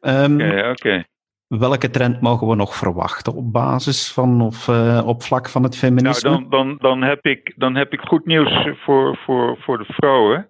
Um, 0.00 0.40
oké. 0.70 1.04
Welke 1.48 1.90
trend 1.90 2.20
mogen 2.20 2.46
we 2.46 2.54
nog 2.54 2.74
verwachten 2.74 3.34
op 3.34 3.52
basis 3.52 4.12
van 4.12 4.40
of 4.40 4.68
uh, 4.68 5.06
op 5.06 5.22
vlak 5.22 5.48
van 5.48 5.62
het 5.62 5.78
feminisme? 5.78 6.30
Nou, 6.30 6.40
dan, 6.42 6.50
dan, 6.50 6.76
dan, 6.80 7.02
heb, 7.02 7.26
ik, 7.26 7.52
dan 7.56 7.74
heb 7.74 7.92
ik 7.92 8.00
goed 8.00 8.26
nieuws 8.26 8.68
voor, 8.84 9.16
voor, 9.16 9.56
voor 9.60 9.78
de 9.78 9.92
vrouwen. 9.92 10.48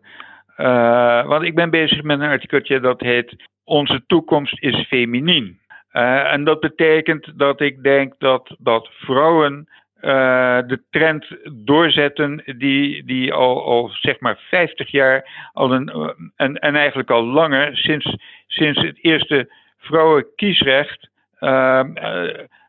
Uh, 0.56 1.26
want 1.26 1.44
ik 1.44 1.54
ben 1.54 1.70
bezig 1.70 2.02
met 2.02 2.20
een 2.20 2.28
artikeltje 2.28 2.80
dat 2.80 3.00
heet 3.00 3.48
Onze 3.64 4.04
toekomst 4.06 4.62
is 4.62 4.86
feminien. 4.86 5.58
Uh, 5.92 6.32
en 6.32 6.44
dat 6.44 6.60
betekent 6.60 7.38
dat 7.38 7.60
ik 7.60 7.82
denk 7.82 8.14
dat, 8.18 8.56
dat 8.58 8.88
vrouwen 8.92 9.68
de 10.66 10.82
trend 10.90 11.26
doorzetten 11.52 12.42
die, 12.58 13.04
die 13.04 13.32
al, 13.32 13.64
al 13.64 13.88
zeg 13.92 14.20
maar 14.20 14.38
50 14.50 14.90
jaar, 14.90 15.50
al 15.52 15.72
een, 15.72 16.14
en, 16.36 16.58
en 16.58 16.76
eigenlijk 16.76 17.10
al 17.10 17.24
langer, 17.24 17.76
sinds, 17.76 18.16
sinds 18.46 18.80
het 18.80 18.98
eerste 19.02 19.48
vrouwenkiesrecht, 19.84 21.08
uh, 21.40 21.80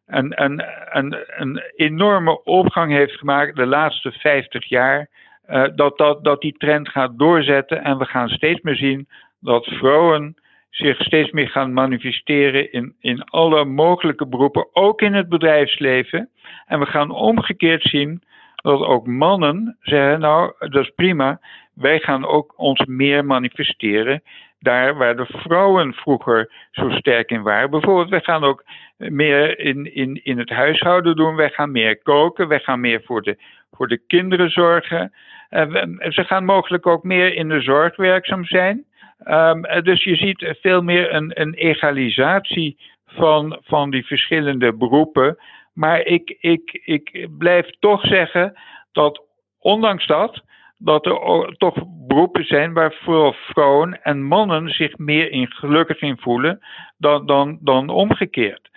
een, 0.06 0.44
een, 0.44 0.64
een, 0.92 1.18
een 1.28 1.64
enorme 1.76 2.44
opgang 2.44 2.92
heeft 2.92 3.18
gemaakt 3.18 3.56
de 3.56 3.66
laatste 3.66 4.12
50 4.12 4.70
jaar. 4.70 5.10
Uh, 5.50 5.64
dat, 5.76 5.98
dat, 5.98 6.24
dat 6.24 6.42
die 6.42 6.58
trend 6.58 6.90
gaat 6.90 7.18
doorzetten 7.18 7.84
en 7.84 7.98
we 7.98 8.06
gaan 8.06 8.30
steeds 8.30 8.62
meer 8.62 8.76
zien 8.76 9.08
dat 9.40 9.66
vrouwen 9.66 10.36
zich 10.70 11.02
steeds 11.02 11.32
meer 11.32 11.50
gaan 11.50 11.74
manifesteren 11.74 12.72
in, 12.72 12.96
in 13.00 13.24
alle 13.24 13.66
mogelijke 13.66 14.28
beroepen, 14.28 14.68
ook 14.74 15.02
in 15.02 15.14
het 15.14 15.30
bedrijfsleven. 15.30 16.30
En 16.66 16.80
we 16.80 16.86
gaan 16.86 17.12
omgekeerd 17.12 17.84
zien 17.84 18.24
dat 18.56 18.82
ook 18.82 19.08
mannen 19.08 19.78
zeggen, 19.82 20.20
nou, 20.20 20.54
dat 20.60 20.84
is 20.84 20.92
prima, 20.96 21.40
wij 21.74 22.00
gaan 22.00 22.26
ook 22.26 22.54
ons 22.58 22.86
meer 22.86 23.26
manifesteren 23.26 24.22
daar 24.66 24.96
waar 24.98 25.16
de 25.16 25.26
vrouwen 25.26 25.94
vroeger 25.94 26.68
zo 26.72 26.90
sterk 26.90 27.32
in 27.32 27.42
waren. 27.42 27.70
Bijvoorbeeld, 27.70 28.10
wij 28.10 28.22
gaan 28.22 28.44
ook 28.44 28.64
meer 28.98 29.60
in, 29.60 29.94
in, 29.94 30.24
in 30.24 30.38
het 30.38 30.50
huishouden 30.50 31.16
doen, 31.16 31.36
wij 31.36 31.50
gaan 31.50 31.72
meer 31.72 32.02
koken, 32.02 32.48
wij 32.48 32.60
gaan 32.60 32.80
meer 32.80 33.02
voor 33.06 33.22
de, 33.22 33.38
voor 33.72 33.88
de 33.88 34.02
kinderen 34.08 34.50
zorgen. 34.50 35.14
En 35.50 36.12
ze 36.14 36.24
gaan 36.24 36.46
mogelijk 36.46 36.88
ook 36.88 37.04
meer 37.04 37.34
in 37.34 37.50
de 37.50 37.62
zorg 37.62 37.96
werkzaam 37.96 38.46
zijn. 38.46 38.86
Um, 39.28 39.62
dus 39.84 40.04
je 40.04 40.16
ziet 40.16 40.56
veel 40.62 40.82
meer 40.82 41.14
een, 41.14 41.42
een 41.42 41.54
egalisatie 41.54 42.78
van, 43.06 43.60
van 43.64 43.90
die 43.90 44.06
verschillende 44.06 44.74
beroepen. 44.74 45.38
Maar 45.74 46.00
ik, 46.02 46.38
ik, 46.40 46.80
ik 46.84 47.28
blijf 47.38 47.70
toch 47.80 48.06
zeggen 48.06 48.54
dat 48.92 49.24
ondanks 49.60 50.08
dat, 50.08 50.44
dat 50.78 51.06
er 51.06 51.56
toch 51.58 51.84
beroepen 52.08 52.46
zijn 52.46 52.74
waar 52.74 52.94
vooral 52.94 53.34
vrouwen 53.34 54.04
en 54.04 54.24
mannen 54.24 54.70
zich 54.70 54.98
meer 54.98 55.32
in 55.32 55.48
gelukkig 55.48 56.02
in 56.02 56.18
voelen 56.18 56.60
dan, 56.98 57.26
dan, 57.26 57.58
dan 57.62 57.90
omgekeerd. 57.90 58.70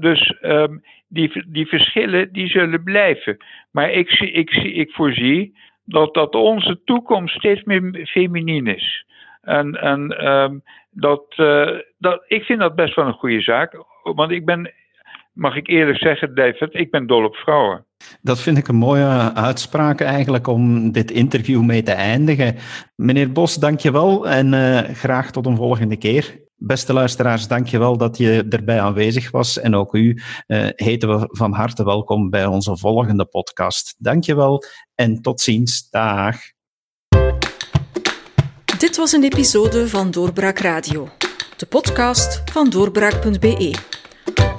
Dus 0.00 0.36
um, 0.42 0.82
die, 1.08 1.44
die 1.46 1.66
verschillen 1.66 2.32
die 2.32 2.48
zullen 2.48 2.82
blijven. 2.82 3.36
Maar 3.70 3.90
ik, 3.90 4.10
ik, 4.20 4.50
ik 4.54 4.90
voorzie 4.92 5.56
dat, 5.84 6.14
dat 6.14 6.34
onze 6.34 6.80
toekomst 6.84 7.34
steeds 7.34 7.62
meer 7.62 8.06
feminien 8.06 8.66
is. 8.66 9.06
En, 9.42 9.80
en 9.80 10.26
um, 10.26 10.62
dat, 10.90 11.34
uh, 11.36 11.78
dat, 11.98 12.24
ik 12.26 12.44
vind 12.44 12.60
dat 12.60 12.74
best 12.74 12.94
wel 12.94 13.06
een 13.06 13.12
goede 13.12 13.40
zaak. 13.40 13.84
Want 14.02 14.30
ik 14.30 14.44
ben, 14.44 14.72
mag 15.32 15.56
ik 15.56 15.68
eerlijk 15.68 15.98
zeggen, 15.98 16.34
David, 16.34 16.74
ik 16.74 16.90
ben 16.90 17.06
dol 17.06 17.24
op 17.24 17.36
vrouwen. 17.36 17.84
Dat 18.22 18.40
vind 18.40 18.58
ik 18.58 18.68
een 18.68 18.76
mooie 18.76 19.34
uitspraak 19.34 20.00
eigenlijk 20.00 20.46
om 20.46 20.92
dit 20.92 21.10
interview 21.10 21.62
mee 21.62 21.82
te 21.82 21.92
eindigen. 21.92 22.56
Meneer 22.96 23.32
Bos, 23.32 23.54
dankjewel 23.54 24.28
en 24.28 24.52
uh, 24.52 24.78
graag 24.94 25.30
tot 25.30 25.46
een 25.46 25.56
volgende 25.56 25.96
keer. 25.96 26.42
Beste 26.56 26.92
luisteraars, 26.92 27.48
dankjewel 27.48 27.96
dat 27.96 28.16
je 28.16 28.46
erbij 28.48 28.80
aanwezig 28.80 29.30
was. 29.30 29.58
En 29.58 29.74
ook 29.74 29.94
u 29.94 30.22
uh, 30.46 30.66
heten 30.74 31.18
we 31.18 31.28
van 31.30 31.52
harte 31.52 31.84
welkom 31.84 32.30
bij 32.30 32.46
onze 32.46 32.76
volgende 32.76 33.24
podcast. 33.24 33.94
Dankjewel 33.98 34.64
en 34.94 35.22
tot 35.22 35.40
ziens. 35.40 35.88
Dag. 35.90 36.36
Dit 38.78 38.96
was 38.96 39.12
een 39.12 39.24
episode 39.24 39.88
van 39.88 40.10
Doorbraak 40.10 40.58
Radio, 40.58 41.08
de 41.56 41.66
podcast 41.66 42.42
van 42.52 42.70
doorbraak.be. 42.70 44.02